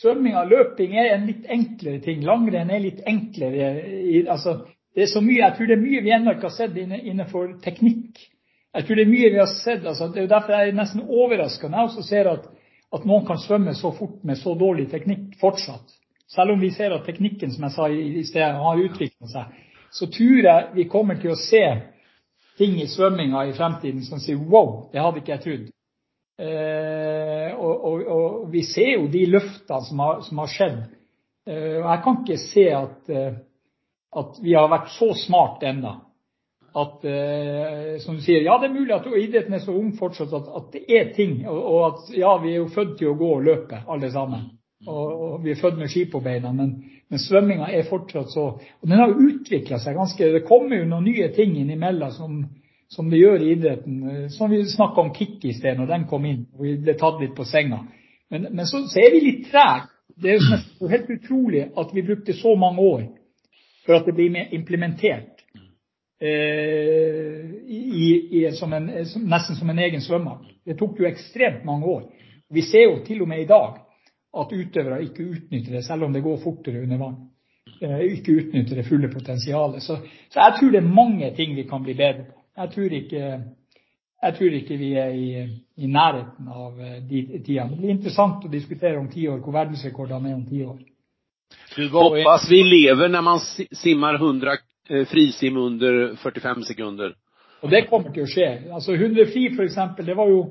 [0.00, 2.24] svømming og løping er en litt enklere ting.
[2.24, 3.68] Langrenn er litt enklere.
[3.84, 4.62] I, altså,
[4.94, 7.58] det er så mye, Jeg tror det er mye vi ennå ikke har sett innenfor
[7.64, 8.22] teknikk.
[8.74, 9.84] Jeg tror det er mye vi har sett.
[9.86, 12.48] altså Det er jo derfor jeg er nesten overraska når jeg også ser at
[12.94, 15.94] at noen kan svømme så fort med så dårlig teknikk fortsatt.
[16.30, 19.56] Selv om vi ser at teknikken, som jeg sa i sted, har utviklet seg,
[19.94, 21.62] så tror jeg vi kommer til å se
[22.58, 25.66] ting i svømminga i fremtiden som sier wow, det hadde ikke jeg trodd.
[26.34, 30.80] Eh, og, vi ser jo de løftene som har, skjedd.
[31.46, 33.36] Eh, jeg kan ikke se eh,
[34.14, 36.03] at vi har vært så smart ennå eh,
[38.02, 40.82] som du sier, ja, det er mulig at idretten er så ung fortsatt at, det
[40.90, 41.44] er ting.
[41.46, 44.48] Og, at ja, vi er jo født til å gå og løpe, alle sammen.
[44.90, 46.50] Og, vi er født med ski på beina.
[46.52, 46.74] Men,
[47.14, 51.04] svømminga er fortsatt så Og den har jo utvikla seg ganske Det kommer jo noen
[51.06, 52.10] nye ting innimellom
[52.90, 54.00] som, det gjør i idretten.
[54.34, 57.22] Som vi snakka om kick i sted, når den kom inn og vi ble tatt
[57.22, 57.84] litt på senga.
[58.34, 59.92] Men, så, er vi litt trege.
[60.18, 60.42] Det er
[60.80, 63.06] jo helt utrolig at vi brukte så mange år
[63.86, 65.34] for at det blir implementert
[66.13, 66.13] Eh, i, i, som en,
[69.24, 70.46] nesten som en egen svømmehall.
[70.64, 72.02] Det tok jo ekstremt mange år.
[72.54, 73.80] Vi ser jo til og med i dag
[74.34, 77.16] at utøvere ikke utnytter det, selv om det går fortere under vann.
[77.80, 79.82] Eh, ikke utnytter det fulle potensialet.
[79.82, 79.98] Så,
[80.34, 82.40] jeg tror det er mange ting vi kan bli bedre på.
[82.56, 82.70] Jeg
[84.38, 85.28] tror ikke, vi er i,
[85.76, 87.70] i nærheten av eh, de tidene.
[87.70, 90.78] Det blir interessant å diskutere om ti år hvor verdensrekordene er om ti år.
[91.92, 94.58] Hoppas vi lever när man simmer simmar 100 eh,
[95.10, 97.14] frisim under 45 sekunder.
[97.64, 98.48] Og det kommer til å skje.
[98.76, 100.42] Altså 100 fri eksempel, det var jo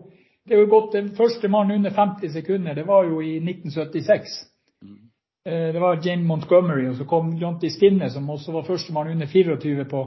[0.49, 4.33] det jo gått Den første mann under 50 sekunder, det var jo i 1976.
[5.45, 9.25] Eh, Det var Jane Montgomery, og så kom Jonty Skinner, som også var førstemann under
[9.27, 10.03] 24 på,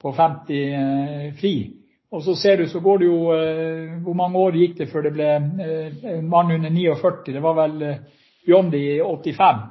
[0.00, 1.72] på 50 eh, fri.
[2.10, 5.02] Og så ser du, så går det jo eh, Hvor mange år gikk det før
[5.02, 7.32] det ble eh, en mann under 49?
[7.34, 7.96] Det var vel eh,
[8.46, 9.62] Bjondi i 85.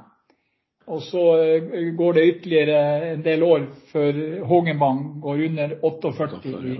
[0.86, 6.76] Og så eh, går det ytterligere en del år før Hågenbang går under 48 i,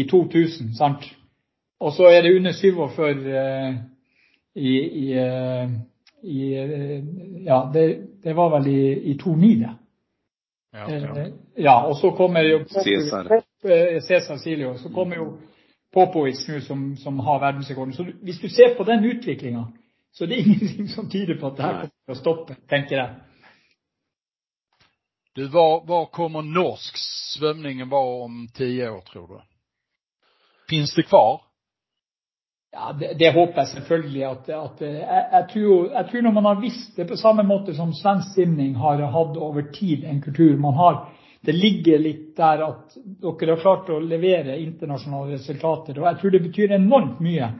[0.00, 1.04] i 2000, sant?
[1.80, 3.74] Og så er det under 47 eh,
[4.54, 5.68] i, i, eh,
[6.22, 7.04] i eh,
[7.46, 7.84] Ja, det,
[8.24, 8.80] det var vel i,
[9.12, 9.68] i 2009, det.
[10.74, 11.20] ja, ja.
[11.20, 13.28] Eh, Ja, og så kommer jo Cæsar.
[13.28, 14.76] Pop- Cæsar Silio.
[14.78, 15.32] Så kommer jo
[15.94, 17.94] Popovic nå som, som har verdensrekorden.
[17.94, 19.64] Så hvis du ser på den utviklinga,
[20.12, 22.96] så er det ingenting som tyder på at det her kommer til å stoppe, tenker
[22.96, 23.08] jeg.
[25.38, 26.96] Du, var, var kommer norsk
[27.38, 29.40] svømningen vara om tio år tror du?
[30.70, 31.40] Finns det kvar?
[32.72, 34.96] Ja, det, det håper jeg selvfølgelig at, at jeg,
[35.32, 38.74] jeg, tror, jeg tror når man har visst det på samme måte som svensk simning
[38.82, 40.98] har hatt over tid en kultur man har,
[41.46, 46.00] Det ligger litt der at dere har klart å levere internasjonale resultater.
[46.00, 47.52] og Jeg tror det betyr enormt mye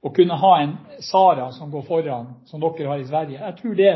[0.00, 0.72] å kunne ha en
[1.04, 3.42] Sara som går foran, som dere har i Sverige.
[3.44, 3.92] Jeg tror det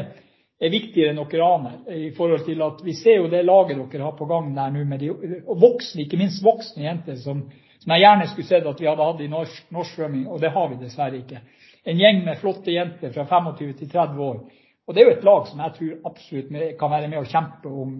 [0.62, 1.78] er viktigere enn dere aner.
[1.90, 4.84] i forhold til at Vi ser jo det laget dere har på gang der nå,
[4.84, 5.10] med de
[5.46, 7.42] voksne, ikke minst voksne jenter, som,
[7.86, 10.84] jeg gjerne skulle sett at vi hadde hatt i norsk, svømming, og det har vi
[10.84, 11.40] dessverre ikke.
[11.84, 14.42] En gjeng med flotte jenter fra 25 til 30 år.
[14.86, 17.68] Og Det er jo et lag som jeg tror absolutt kan være med å kjempe
[17.68, 17.96] om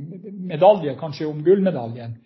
[0.47, 2.17] medalje, kanskje om gullmedaljen,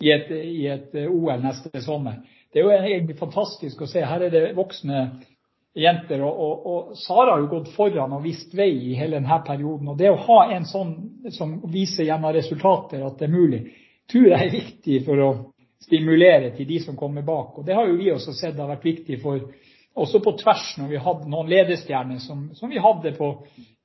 [0.00, 2.20] i et eh, OL neste sommer.
[2.52, 4.04] Det er jo egentlig fantastisk å se.
[4.04, 5.06] Her er det voksne
[5.76, 6.18] jenter.
[6.94, 9.92] Sara har jo gått foran og vist vei i hele denne perioden.
[9.92, 10.94] Og det å ha en sånn
[11.34, 13.62] som viser gjennom resultater at det er mulig,
[14.10, 15.30] tror jeg er viktig for å
[15.86, 17.58] stimulere til de som kommer bak.
[17.58, 19.42] Og det har jo vi også sett har vært viktig for
[19.96, 23.30] også på tvers når vi hadde noen ledestjerner som, vi hadde på,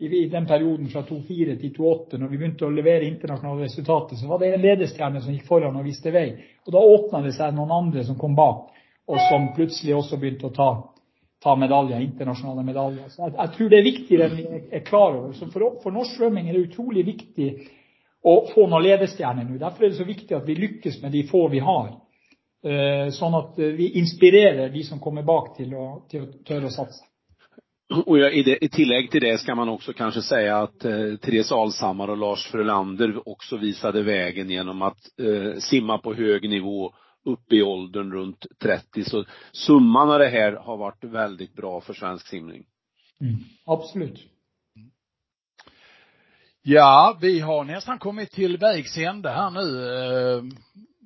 [0.03, 4.27] i, den perioden fra 2004 til 2008, når vi begynte å levere internasjonale resultater, så
[4.27, 6.33] var det en ledestjerne som gikk foran og viste vei.
[6.67, 8.67] Og da åpna det seg noen andre som kom bak,
[9.07, 10.69] og som plutselig også begynte å ta,
[11.43, 13.09] ta medaljer, internasjonale medaljer.
[13.09, 15.33] Så jeg, tror det er viktigere enn vi er, klar over.
[15.33, 17.49] Så for, norsk svømming er det utrolig viktig
[18.21, 19.57] å få noen ledestjerner nå.
[19.61, 21.95] Derfor er det så viktig at vi lykkes med de få vi har.
[22.61, 26.75] Eh, Sånn at eh, vi inspirerer de som kommer bak til å, til tørre å
[26.75, 27.07] satse.
[27.91, 32.07] I, det, i tillägg till det ska man också kanske säga att eh, Therese Alshammar
[32.07, 34.99] och Lars Frölander också visade vägen genom att
[35.59, 36.93] simma på hög nivå
[37.25, 39.03] upp i åldern runt 30.
[39.03, 42.63] Så summan av det här har varit väldigt bra för svensk simning.
[43.21, 43.35] Mm.
[43.65, 44.19] Absolut.
[46.63, 50.43] Ja, vi har nästan kommit till vägs ände här nu eh,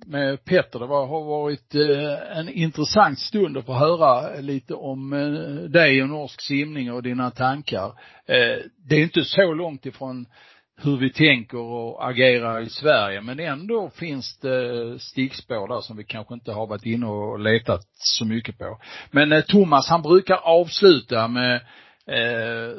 [0.05, 0.79] med Petter.
[0.79, 6.01] Det var, har varit eh, en intressant stund att få höra lite om eh, dig
[6.01, 7.85] och norsk simning och dina tankar.
[8.25, 10.25] Eh, Det är inte så långt ifrån
[10.77, 16.03] hur vi tänker och agerar i Sverige, men ändå finns det stickspår där som vi
[16.03, 18.79] kanske inte har varit inne och letat så mycket på.
[19.11, 21.55] Men eh, Thomas, han brukar avsluta med
[22.07, 22.75] eh,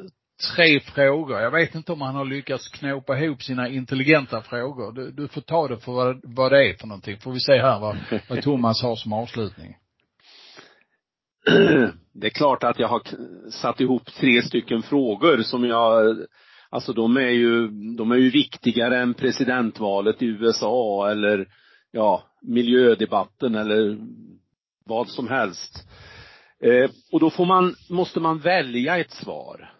[0.56, 1.40] tre frågor.
[1.40, 4.92] Jag vet inte om han har lyckats knåpa ihop sina intelligenta frågor.
[4.92, 7.18] Du, du får ta det för vad, vad det är för någonting.
[7.18, 7.96] Får vi se här vad,
[8.28, 9.76] vad Thomas har som avslutning.
[12.18, 13.02] Det är klart att jag har
[13.50, 16.16] satt ihop tre stycken frågor som jag,
[16.70, 21.48] alltså de är ju, de är ju viktigare än presidentvalet i USA eller
[21.90, 23.98] ja, miljödebatten eller
[24.84, 25.88] vad som helst.
[26.60, 29.72] Eh, och då får man, måste man välja ett svar.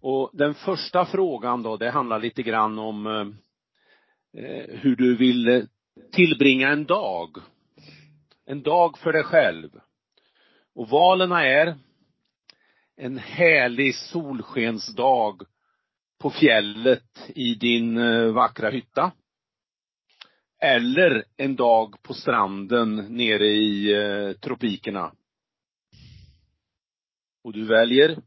[0.00, 5.48] Och den första frågan då, det handlar lite grann om eh, eh, hur du vill
[5.48, 5.62] eh,
[6.12, 7.36] tillbringa en dag.
[8.46, 9.70] En dag för dig själv.
[10.74, 11.78] Och valen är
[12.96, 15.42] en härlig solskensdag
[16.20, 19.12] på fjället i din eh, vackra hytta.
[20.62, 25.12] Eller en dag på stranden nere i eh, tropikerna.
[27.44, 28.18] Och du väljer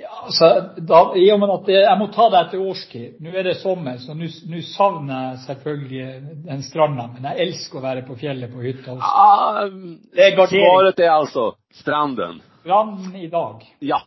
[0.00, 3.18] Ja, så da, I og med at jeg må ta det etter årstid.
[3.20, 7.08] Nå er det sommer, så nå savner jeg selvfølgelig den stranda.
[7.12, 8.94] Men jeg elsker å være på fjellet på hytta.
[8.96, 10.46] også.
[10.54, 11.50] Svaret er altså
[11.82, 12.40] stranden.
[12.62, 13.66] Stranden i dag.
[13.78, 14.00] Ja,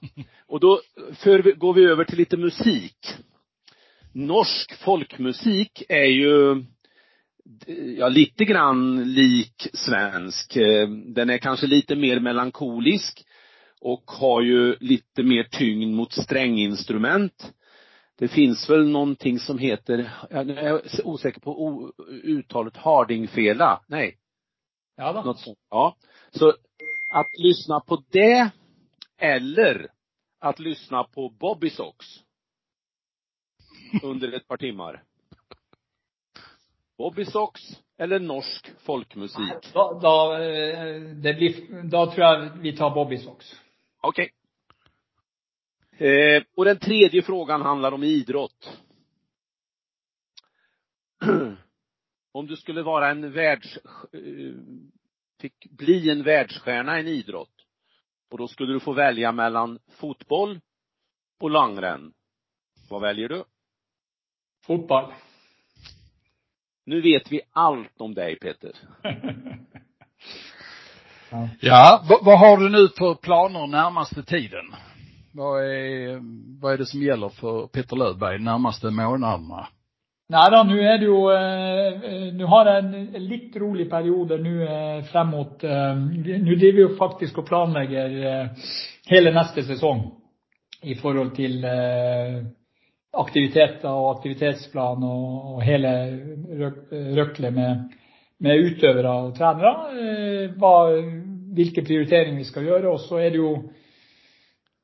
[0.48, 0.80] och då
[1.14, 3.14] för, går vi över till lite musik.
[4.14, 6.64] Norsk folkmusik är ju
[7.98, 10.54] ja, lite grann lik svensk.
[11.16, 13.26] Den är kanske lite mer melankolisk
[13.84, 17.54] och har ju lite mer tyngd mot stränginstrument.
[18.18, 21.92] Det finns väl någonting som heter, jag är osäker på
[22.24, 23.84] uttalet, Hardingfela.
[23.88, 24.18] Nej,
[24.96, 25.24] Ja da.
[25.24, 25.58] något sånt.
[25.70, 25.98] Ja.
[26.32, 26.50] Så
[27.14, 28.50] att lyssna på det
[29.18, 29.88] eller
[30.40, 32.06] att lyssna på Bobby Socks
[34.04, 35.04] under ett par timmar.
[36.98, 37.62] Bobby Socks
[37.98, 39.74] eller norsk folkmusik.
[39.74, 40.38] Da, da,
[41.14, 43.62] det blir, da tror jeg vi tar Bobby Socks.
[44.04, 44.34] Okej.
[45.97, 48.82] Eh, och den tredje frågan handlar om idrott.
[52.32, 53.78] om du skulle vara en världs,
[54.12, 54.54] eh,
[55.39, 57.66] fick bli en världsstjärna i en idrott
[58.30, 60.60] och då skulle du få välja mellan fotboll
[61.39, 62.14] och langrenn.
[62.89, 63.43] Vad väljer du?
[64.66, 65.14] Fotball.
[66.86, 68.76] Nu vet vi allt om dig Peter.
[71.34, 71.48] ja.
[71.60, 74.66] Ja, vad, vad har du nu för planer närmaste tiden?
[75.32, 76.20] Vad är,
[76.62, 79.68] vad är det som gäller för Peter Löfberg närmaste månaderna?
[80.34, 84.54] Nei da, nå er det jo eh, Nå har jeg en litt rolig periode nå
[84.64, 88.16] eh, frem mot eh, Nå driver vi jo faktisk og planlegger
[89.12, 90.06] hele neste sesong
[90.84, 91.60] i forhold til
[93.14, 95.92] aktiviteter og aktivitetsplan og, hele
[96.60, 97.84] røk- røklet med,
[98.44, 99.74] med utøvere og trenere.
[99.94, 100.74] Eh, hva,
[101.56, 102.91] hvilke prioriteringer vi skal gjøre.
[102.91, 103.56] Og så er det jo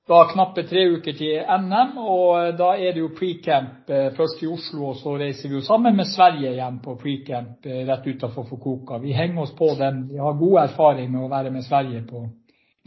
[0.09, 4.49] da knappe tre uker til NM, og da er det jo pre-camp eh, først i
[4.49, 8.47] Oslo, og så reiser vi jo sammen med Sverige igjen på pre-camp eh, rett utenfor
[8.49, 8.97] Fukuoka.
[9.03, 10.07] Vi henger oss på den.
[10.09, 12.23] Vi har god erfaring med å være med Sverige på,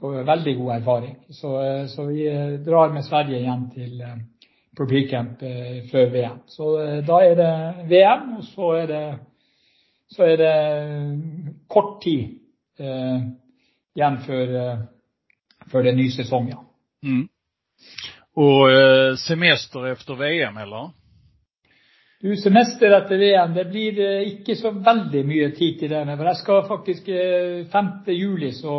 [0.02, 1.14] veldig god erfaring.
[1.30, 4.18] Så, eh, vi eh, drar med Sverige igjen eh,
[4.76, 6.40] på pre-camp eh, før VM.
[6.50, 7.52] Så eh, da er det
[7.92, 10.56] VM, og så er det,
[11.70, 12.34] kort tid
[12.82, 13.20] eh,
[13.96, 14.78] igjen før, eh,
[15.70, 16.60] før det er ny sesong, ja.
[17.04, 17.28] Mm.
[18.34, 20.90] Och eh, semester efter VM eller?
[22.20, 26.04] Du, semester etter VM, det blir eh, ikke så veldig mye tid til det.
[26.16, 27.90] For jeg skal faktisk eh, 5.
[28.14, 28.76] juli så,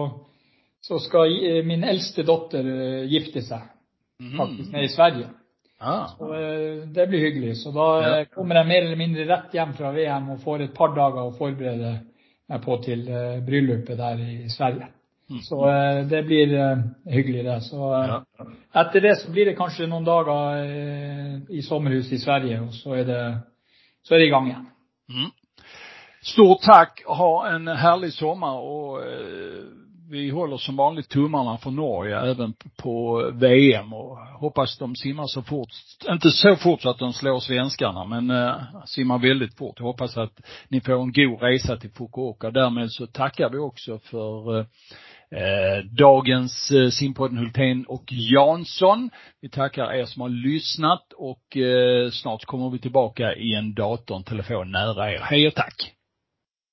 [0.82, 1.36] så skal
[1.68, 2.72] min eldste datter
[3.12, 3.70] gifte seg.
[4.38, 5.28] Faktisk nede i Sverige.
[5.84, 6.08] Ah.
[6.16, 6.30] Så
[6.96, 7.58] det blir hyggelig.
[7.60, 8.26] Så da Ja.
[8.32, 11.36] kommer jeg mer eller mindre rett hjem fra VM og får et par dager å
[11.36, 11.98] forberede
[12.50, 13.04] meg på til
[13.44, 14.88] bryllupet der i Sverige.
[15.42, 17.62] Så eh, det blir eh, hyggelig det.
[17.62, 18.20] Så eh,
[18.74, 23.08] etter det så blir det kanskje noen dager i sommerhus i Sverige, og så er
[23.08, 23.24] det,
[24.04, 24.68] så er det i gang igjen.
[25.10, 25.32] Mm.
[26.24, 29.02] Stort tack, ha en härlig sommar och
[30.14, 35.42] vi håller som vanligt tummarna för Norge även på VM och hoppas de simmar så
[35.42, 35.70] fort,
[36.10, 38.56] inte så fort så att de slår svenskarna men eh,
[38.86, 39.76] simmar väldigt fort.
[39.78, 42.52] Jag hoppas att ni får en god resa till Fukuoka.
[42.52, 44.66] Därmed så tackar vi också för eh, eh,
[45.84, 49.10] dagens eh, simpodden Hultén och Jansson.
[49.42, 54.16] Vi tackar er som har lyssnat och eh, snart kommer vi tillbaka i en dator,
[54.16, 55.20] en telefon nära er.
[55.20, 55.94] Hej och tack!